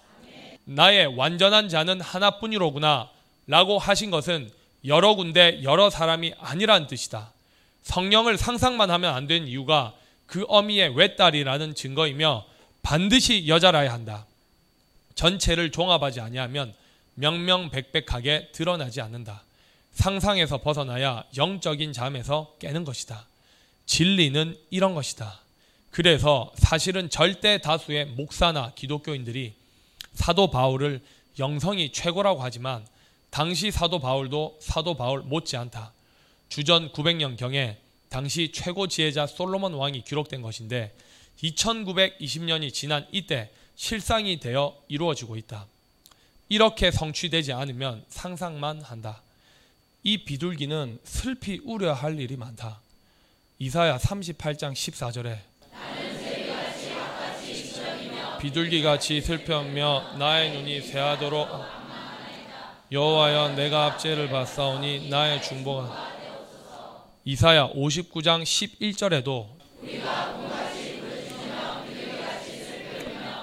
나의 0.65 1.07
완전한 1.07 1.69
자는 1.69 2.01
하나뿐이로구나. 2.01 3.11
라고 3.47 3.79
하신 3.79 4.11
것은 4.11 4.51
여러 4.87 5.15
군데 5.15 5.63
여러 5.63 5.91
사람이 5.91 6.35
아니란 6.39 6.87
뜻이다. 6.87 7.33
성령을 7.83 8.39
상상만 8.39 8.91
하면 8.91 9.15
안 9.15 9.27
되는 9.27 9.47
이유가 9.47 9.95
그 10.27 10.45
어미의 10.49 10.97
외딸이라는 10.97 11.75
증거이며 11.75 12.45
반드시 12.83 13.47
여자라야 13.49 13.93
한다. 13.93 14.27
전체를 15.15 15.71
종합하지 15.71 16.21
아니하면 16.21 16.75
명명백백하게 17.15 18.51
드러나지 18.53 19.01
않는다. 19.01 19.43
상상에서 19.93 20.59
벗어나야 20.59 21.25
영적인 21.37 21.93
잠에서 21.93 22.55
깨는 22.59 22.85
것이다. 22.85 23.27
진리는 23.87 24.57
이런 24.71 24.95
것이다. 24.95 25.41
그래서 25.91 26.51
사실은 26.57 27.11
절대 27.11 27.59
다수의 27.59 28.07
목사나 28.07 28.73
기독교인들이 28.75 29.55
사도 30.15 30.51
바울을 30.51 31.03
영성이 31.39 31.93
최고라고 31.93 32.43
하지만 32.43 32.87
당시 33.31 33.71
사도 33.71 33.99
바울도 33.99 34.59
사도 34.61 34.95
바울 34.95 35.23
못지않다. 35.23 35.93
주전 36.49 36.93
900년 36.93 37.37
경에 37.37 37.79
당시 38.09 38.53
최고 38.53 38.87
지혜자 38.87 39.27
솔로몬 39.27 39.75
왕이 39.75 40.05
기록된 40.05 40.41
것인데 40.41 40.95
2920년이 41.43 42.73
지난 42.73 43.07
이때 43.11 43.51
실상이 43.75 44.39
되어 44.39 44.77
이루어지고 44.89 45.37
있다. 45.37 45.67
이렇게 46.49 46.93
성취되지 46.93 47.53
않으면 47.53 48.05
상상만 48.09 48.83
한다. 48.83 49.21
이 50.05 50.19
비둘기는 50.19 51.01
슬피 51.03 51.61
우려할 51.65 52.21
일이 52.21 52.37
많다. 52.37 52.81
이사야 53.59 53.99
38장 53.99 54.75
14절에 54.75 55.39
비둘기 58.45 58.83
같이 58.83 59.23
슬며며 59.23 60.19
나의 60.19 60.51
눈이 60.53 60.83
새하도록 60.83 61.49
여호와여 62.93 63.55
내가 63.55 63.87
압제를 63.87 64.29
받사오니 64.29 65.09
나의 65.09 65.43
중보가 65.43 66.13
이사야 67.25 67.71
59장 67.71 68.43
11절에도 68.43 69.47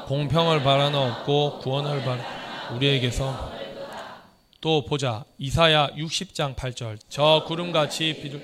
공평을 0.05 0.61
바라는 0.61 0.99
없고 0.99 1.57
구원을 1.61 2.03
바라 2.03 2.23
우리에게서 2.75 3.53
또 4.61 4.85
보자. 4.85 5.25
이사야 5.39 5.95
60장 5.95 6.55
8절. 6.55 6.99
저 7.09 7.43
구름같이 7.47 8.19
비둘 8.21 8.39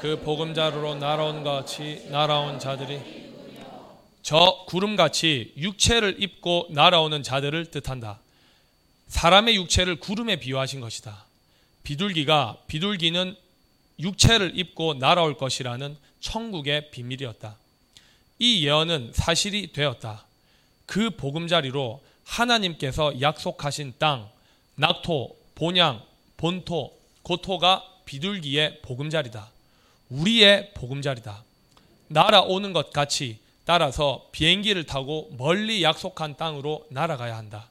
그 0.00 0.18
보금자루로 0.24 0.94
날아온 0.94 1.44
같이 1.44 2.06
날아온 2.08 2.58
자들이 2.58 3.17
저 4.22 4.64
구름같이 4.66 5.52
육체를 5.56 6.22
입고 6.22 6.68
날아오는 6.70 7.22
자들을 7.22 7.66
뜻한다. 7.70 8.20
사람의 9.08 9.56
육체를 9.56 9.96
구름에 9.96 10.36
비유하신 10.36 10.80
것이다. 10.80 11.24
비둘기가 11.82 12.58
비둘기는 12.66 13.36
육체를 13.98 14.58
입고 14.58 14.94
날아올 14.94 15.36
것이라는 15.36 15.96
천국의 16.20 16.90
비밀이었다. 16.90 17.56
이 18.38 18.64
예언은 18.66 19.12
사실이 19.14 19.72
되었다. 19.72 20.24
그 20.86 21.10
보금자리로 21.10 22.02
하나님께서 22.24 23.20
약속하신 23.20 23.94
땅, 23.98 24.28
낙토, 24.76 25.36
본향, 25.54 26.02
본토, 26.36 26.92
고토가 27.22 27.84
비둘기의 28.04 28.80
보금자리다. 28.82 29.50
우리의 30.10 30.72
보금자리다. 30.74 31.42
날아오는 32.08 32.72
것 32.72 32.92
같이 32.92 33.38
따라서 33.68 34.24
비행기를 34.32 34.84
타고 34.84 35.28
멀리 35.36 35.82
약속한 35.82 36.38
땅으로 36.38 36.86
날아가야 36.88 37.36
한다. 37.36 37.68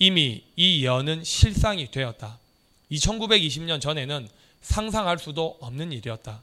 이미 0.00 0.42
이 0.56 0.82
예언은 0.82 1.22
실상이 1.22 1.92
되었다. 1.92 2.40
2920년 2.90 3.80
전에는 3.80 4.28
상상할 4.62 5.20
수도 5.20 5.56
없는 5.60 5.92
일이었다. 5.92 6.42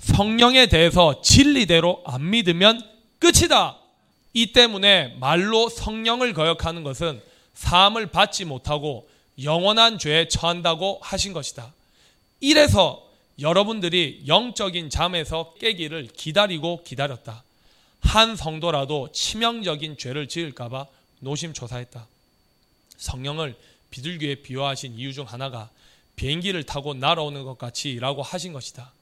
성령에 0.00 0.66
대해서 0.66 1.22
진리대로 1.22 2.02
안 2.04 2.28
믿으면 2.28 2.82
끝이다. 3.20 3.78
이 4.34 4.52
때문에 4.52 5.16
말로 5.18 5.70
성령을 5.70 6.34
거역하는 6.34 6.82
것은 6.82 7.22
사함을 7.54 8.08
받지 8.08 8.44
못하고 8.44 9.08
영원한 9.42 9.98
죄에 9.98 10.28
처한다고 10.28 10.98
하신 11.00 11.32
것이다. 11.32 11.72
이래서 12.40 13.02
여러분들이 13.40 14.24
영적인 14.26 14.90
잠에서 14.90 15.54
깨기를 15.58 16.08
기다리고 16.08 16.84
기다렸다. 16.84 17.45
한 18.06 18.36
성도라도 18.36 19.10
치명적인 19.12 19.98
죄를 19.98 20.28
지을까봐 20.28 20.86
노심초사했다. 21.20 22.06
성령을 22.96 23.56
비둘기에 23.90 24.36
비유하신 24.36 24.94
이유 24.94 25.12
중 25.12 25.26
하나가 25.26 25.68
비행기를 26.14 26.62
타고 26.62 26.94
날아오는 26.94 27.44
것 27.44 27.58
같이라고 27.58 28.22
하신 28.22 28.52
것이다. 28.52 28.92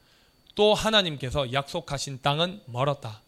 또 0.54 0.74
하나님께서 0.74 1.52
약속하신 1.52 2.22
땅은 2.22 2.62
멀었다. 2.66 3.20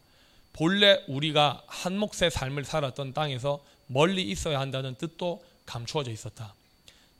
본래 0.51 1.03
우리가 1.07 1.63
한 1.67 1.97
몫의 1.97 2.31
삶을 2.31 2.65
살았던 2.65 3.13
땅에서 3.13 3.63
멀리 3.85 4.23
있어야 4.23 4.59
한다는 4.59 4.95
뜻도 4.95 5.43
감추어져 5.65 6.11
있었다. 6.11 6.53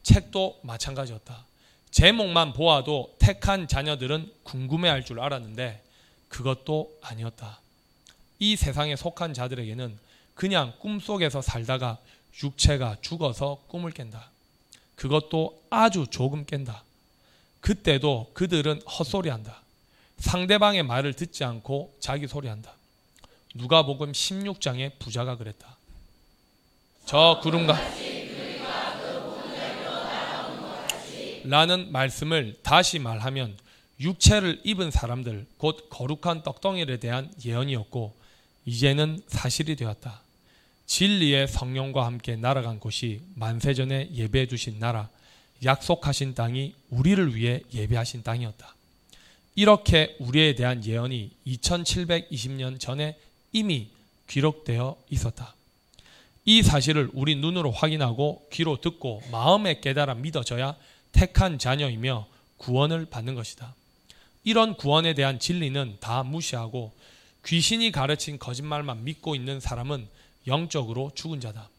책도 0.02 0.60
마찬가지였다. 0.64 1.46
제목만 1.92 2.54
보아도 2.54 3.16
택한 3.20 3.68
자녀들은 3.68 4.32
궁금해할 4.44 5.06
줄 5.06 5.20
알았는데 5.20 5.84
그것도 6.28 6.98
아니었다. 7.02 7.60
이 8.40 8.56
세상에 8.56 8.96
속한 8.96 9.34
자들에게는 9.34 9.98
그냥 10.36 10.74
꿈속에서 10.80 11.42
살다가 11.42 11.98
육체가 12.44 12.98
죽어서 13.02 13.64
꿈을 13.68 13.92
깬다. 13.92 14.30
그것도 14.96 15.64
아주 15.70 16.06
조금 16.10 16.46
깬다. 16.46 16.84
그때도 17.62 18.32
그들은 18.34 18.82
헛소리한다. 18.84 19.62
상대방의 20.20 20.84
말을 20.84 21.14
듣지 21.14 21.44
않고 21.44 21.96
자기 22.00 22.28
소리한다. 22.28 22.72
누가복음 23.56 24.12
16장의 24.12 25.00
부자가 25.00 25.38
그랬다. 25.38 25.78
저 27.06 27.40
구름과 27.42 27.78
라는 31.46 31.92
말씀을 31.92 32.60
다시 32.62 33.00
말하면 33.00 33.58
육체를 34.00 34.62
입은 34.64 34.92
사람들 34.92 35.48
곧 35.58 35.88
거룩한 35.90 36.44
떡덩이에 36.44 36.98
대한 36.98 37.34
예언이었고 37.44 38.14
이제는 38.68 39.22
사실이 39.28 39.78
되었다. 39.78 40.22
진리의 40.88 41.48
성령과 41.48 42.06
함께 42.06 42.36
날아간 42.36 42.82
곳이 42.82 43.22
만세전에 43.36 44.10
예배해 44.14 44.48
주신 44.48 44.78
나라, 44.78 45.10
약속하신 45.64 46.36
땅이 46.36 46.76
우리를 46.90 47.34
위해 47.34 47.62
예배하신 47.74 48.24
땅이었다. 48.24 48.76
이렇게 49.56 50.18
우리에 50.20 50.54
대한 50.56 50.86
예언이 50.86 51.32
2720년 51.48 52.78
전에 52.78 53.18
이미 53.54 53.88
기록되어 54.28 54.98
있었다. 55.10 55.56
이 56.44 56.62
사실을 56.62 57.10
우리 57.14 57.36
눈으로 57.36 57.72
확인하고 57.72 58.48
귀로 58.52 58.82
듣고 58.82 59.24
마음에 59.32 59.80
깨달아 59.80 60.16
믿어져야 60.16 60.76
택한 61.14 61.58
자녀이며 61.58 62.28
구원을 62.58 63.06
받는 63.06 63.34
것이다. 63.34 63.74
이런 64.44 64.76
구원에 64.76 65.14
대한 65.14 65.40
진리는 65.40 65.98
다 66.02 66.24
무시하고 66.24 66.92
귀신이 67.48 67.94
가르친 67.94 68.40
거짓말만 68.40 69.06
믿고 69.06 69.34
있는 69.34 69.62
사람은 69.62 70.10
영적으로 70.48 71.12
죽은 71.16 71.40
자다. 71.40 71.70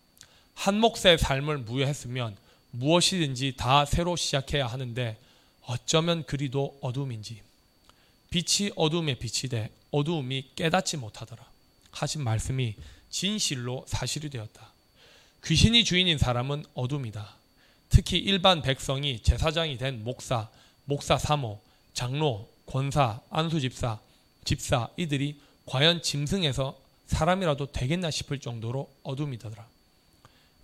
한 0.54 0.80
몫의 0.80 1.18
삶을 1.18 1.58
무효했으면 1.58 2.36
무엇이든지 2.70 3.54
다 3.58 3.84
새로 3.84 4.16
시작해야 4.16 4.66
하는데 4.66 5.18
어쩌면 5.66 6.24
그리도 6.24 6.78
어둠인지 6.80 7.42
빛이 8.30 8.70
어둠에 8.76 9.16
빛이 9.16 9.50
돼 9.50 9.70
어두움이 9.90 10.52
깨닫지 10.56 10.96
못하더라 10.96 11.44
하신 11.90 12.22
말씀이 12.22 12.74
진실로 13.10 13.84
사실이 13.86 14.30
되었다. 14.30 14.72
귀신이 15.44 15.84
주인인 15.84 16.16
사람은 16.16 16.64
어둠이다. 16.72 17.36
특히 17.90 18.18
일반 18.18 18.62
백성이 18.62 19.20
제사장이 19.22 19.76
된 19.76 20.02
목사, 20.02 20.48
목사 20.86 21.18
사모, 21.18 21.60
장로, 21.92 22.48
권사, 22.66 23.20
안수집사, 23.30 23.98
집사 24.44 24.88
이들이 24.96 25.47
과연 25.68 26.00
짐승에서 26.00 26.74
사람이라도 27.06 27.72
되겠나 27.72 28.10
싶을 28.10 28.38
정도로 28.38 28.90
어둠이더라. 29.02 29.66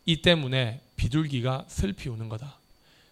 이 0.06 0.22
때문에 0.22 0.80
비둘기가 0.96 1.66
슬피 1.68 2.08
우는 2.08 2.28
거다. 2.30 2.56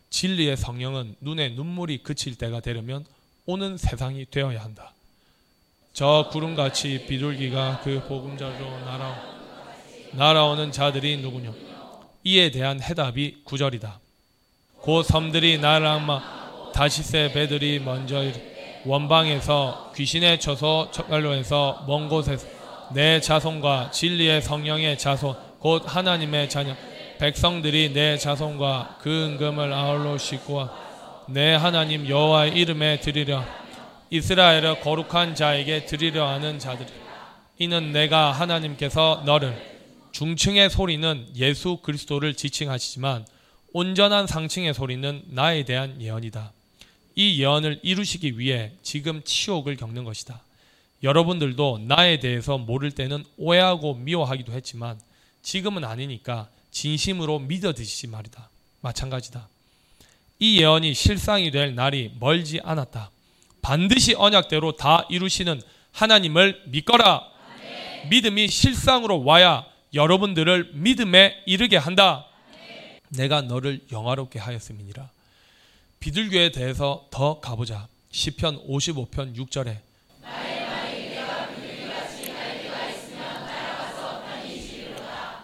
진리의 0.09 0.57
성령은 0.57 1.17
눈에 1.21 1.51
눈물이 1.51 2.03
그칠 2.03 2.37
때가 2.37 2.61
되려면 2.61 3.05
오는 3.45 3.77
세상이 3.77 4.27
되어야 4.31 4.63
한다. 4.63 4.93
저 5.93 6.29
구름같이 6.33 7.05
비둘기가 7.07 7.83
그 7.85 8.03
보금자로 8.09 8.85
날아오, 8.85 9.15
날아오는 10.13 10.73
자들이 10.73 11.19
누구냐? 11.19 11.53
이에 12.25 12.51
대한 12.51 12.81
해답이 12.81 13.43
구절이다. 13.45 14.01
곧 14.79 15.03
섬들이 15.03 15.59
날아마 15.59 16.73
다시세 16.73 17.33
배들이 17.33 17.81
먼저 17.81 18.23
원방에서 18.85 19.93
귀신에 19.95 20.39
쳐서 20.39 20.91
척갈로에서 20.91 21.85
먼 21.87 22.09
곳에서 22.09 22.47
내 22.93 23.21
자손과 23.21 23.91
진리의 23.91 24.43
성령의 24.43 24.99
자손 24.99 25.35
곧 25.59 25.85
하나님의 25.87 26.51
자녀 26.51 26.75
백성들이 27.19 27.93
내 27.93 28.19
자손과 28.19 28.99
그 29.01 29.09
은금을 29.27 29.73
아울러 29.73 30.19
싣고 30.19 30.69
내 31.29 31.55
하나님 31.55 32.09
여호와의 32.09 32.53
이름에 32.53 33.01
드리려 33.01 33.45
이스라엘의 34.11 34.81
거룩한 34.81 35.35
자에게 35.35 35.87
드리려 35.87 36.27
하는 36.27 36.59
자들이 36.59 36.89
이는 37.59 37.93
내가 37.93 38.33
하나님께서 38.33 39.23
너를 39.25 39.57
중층의 40.11 40.69
소리는 40.69 41.29
예수 41.37 41.79
그리스도를 41.79 42.35
지칭하시지만 42.35 43.25
온전한 43.73 44.27
상층의 44.27 44.75
소리는 44.75 45.23
나에 45.29 45.65
대한 45.65 46.01
예언이다. 46.01 46.53
이 47.15 47.41
예언을 47.41 47.81
이루시기 47.83 48.39
위해 48.39 48.73
지금 48.83 49.23
치욕을 49.25 49.77
겪는 49.77 50.05
것이다. 50.05 50.43
여러분들도 51.03 51.81
나에 51.87 52.21
대해서 52.21 52.59
모를 52.59 52.91
때는 52.93 53.25
오해하고 53.37 53.95
미워하기도 53.95 54.53
했지만 54.53 55.01
지금은 55.43 55.85
아니니까 55.85 56.49
진심으로 56.71 57.41
믿어드시지 57.41 58.07
말이다. 58.07 58.49
마찬가지다. 58.81 59.49
이 60.39 60.61
예언이 60.61 60.95
실상이 60.95 61.51
될 61.51 61.75
날이 61.75 62.13
멀지 62.19 62.61
않았다. 62.63 63.11
반드시 63.61 64.15
언약대로 64.15 64.77
다 64.77 65.07
이루시는 65.09 65.61
하나님을 65.93 66.63
믿거라. 66.67 67.29
네. 67.61 68.09
믿음이 68.11 68.49
실상으로 68.49 69.25
와야 69.25 69.65
여러분들을 69.95 70.73
믿음에 70.75 71.43
이르게 71.47 71.77
한다. 71.77 72.27
네. 72.53 72.99
내가 73.11 73.43
너를 73.43 73.81
영화롭게 73.93 74.39
하였음이니라. 74.39 75.11
비둘교에 76.03 76.51
대해서 76.51 77.07
더 77.13 77.39
가보자. 77.39 77.87
시편 78.11 78.67
55편 78.67 79.37
6절에 79.37 79.79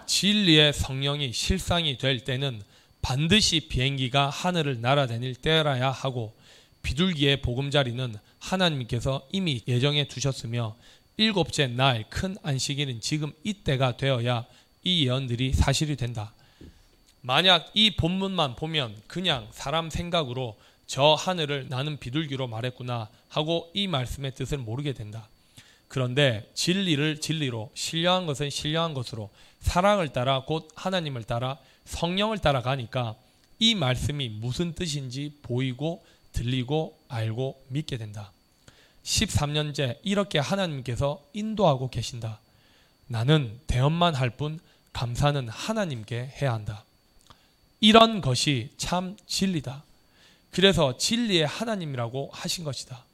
진리의 0.05 0.73
성령이 0.73 1.33
실상이 1.33 1.97
될 1.97 2.25
때는 2.25 2.61
반드시 3.01 3.69
비행기가 3.69 4.31
하늘을 4.31 4.81
날아다닐 4.81 5.37
때라야 5.37 5.93
하고 5.93 6.35
비둘기의 6.83 7.41
보금자리는 7.41 8.17
하나님께서 8.41 9.29
이미 9.31 9.63
예정해 9.69 10.09
두셨으며 10.09 10.75
일곱째 11.19 11.69
날 11.69 12.05
큰 12.11 12.37
안식일은 12.43 13.01
지금 13.01 13.33
이때가 13.45 13.97
되어야 13.97 14.45
이 14.83 15.07
예언들이 15.07 15.53
사실이 15.53 15.95
된다. 15.95 16.33
만약 17.21 17.71
이 17.75 17.97
본문만 17.97 18.57
보면 18.57 18.97
그냥 19.07 19.49
사람 19.53 19.91
생각으로 19.91 20.57
저 20.87 21.15
하늘을 21.15 21.69
나는 21.69 21.99
비둘기로 21.99 22.47
말했구나 22.49 23.09
하고 23.29 23.71
이 23.75 23.87
말씀의 23.87 24.35
뜻을 24.35 24.59
모르게 24.59 24.93
된다. 24.93 25.29
그런데 25.89 26.49
진리를 26.55 27.21
진리로 27.21 27.71
신령한 27.75 28.27
것은 28.27 28.51
신령한 28.51 28.95
것으로 28.95 29.31
사랑을 29.61 30.13
따라 30.13 30.45
곧 30.45 30.69
하나님을 30.75 31.25
따라 31.25 31.59
성령을 31.85 32.39
따라 32.39 32.63
가니까 32.63 33.17
이 33.59 33.75
말씀이 33.75 34.29
무슨 34.29 34.75
뜻인지 34.75 35.39
보이고 35.43 36.05
들리고 36.33 36.99
알고 37.09 37.63
믿게 37.69 37.97
된다. 37.97 38.33
13년째 39.03 39.99
이렇게 40.03 40.39
하나님께서 40.39 41.23
인도하고 41.33 41.89
계신다. 41.91 42.41
나는 43.07 43.59
대언만 43.67 44.15
할 44.15 44.31
뿐 44.37 44.61
감사는 44.93 45.49
하나님께 45.49 46.35
해야 46.41 46.53
한다. 46.53 46.85
이런 47.81 48.21
것이 48.21 48.71
참 48.77 49.17
진리다. 49.27 49.85
그래서 50.51 50.97
진리의 50.97 51.47
하나님이라고 51.47 52.31
하신 52.33 52.65
것이다. 52.65 53.05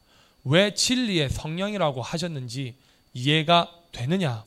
왜 0.44 0.74
진리의 0.74 1.30
성령이라고 1.30 2.02
하셨는지 2.02 2.74
이해가 3.12 3.70
되느냐? 3.92 4.44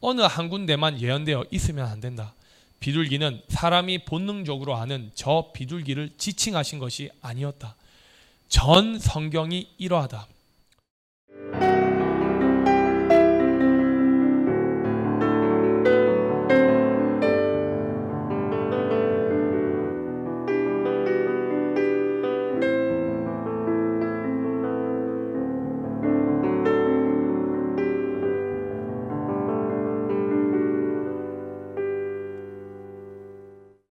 어느 0.00 0.20
한 0.20 0.48
군데만 0.48 1.00
예언되어 1.00 1.46
있으면 1.50 1.86
안 1.86 2.00
된다. 2.00 2.34
비둘기는 2.80 3.42
사람이 3.48 4.04
본능적으로 4.04 4.76
아는 4.76 5.10
저 5.14 5.50
비둘기를 5.54 6.10
지칭하신 6.18 6.78
것이 6.78 7.10
아니었다. 7.22 7.76
전 8.48 8.98
성경이 8.98 9.70
이러하다. 9.78 10.28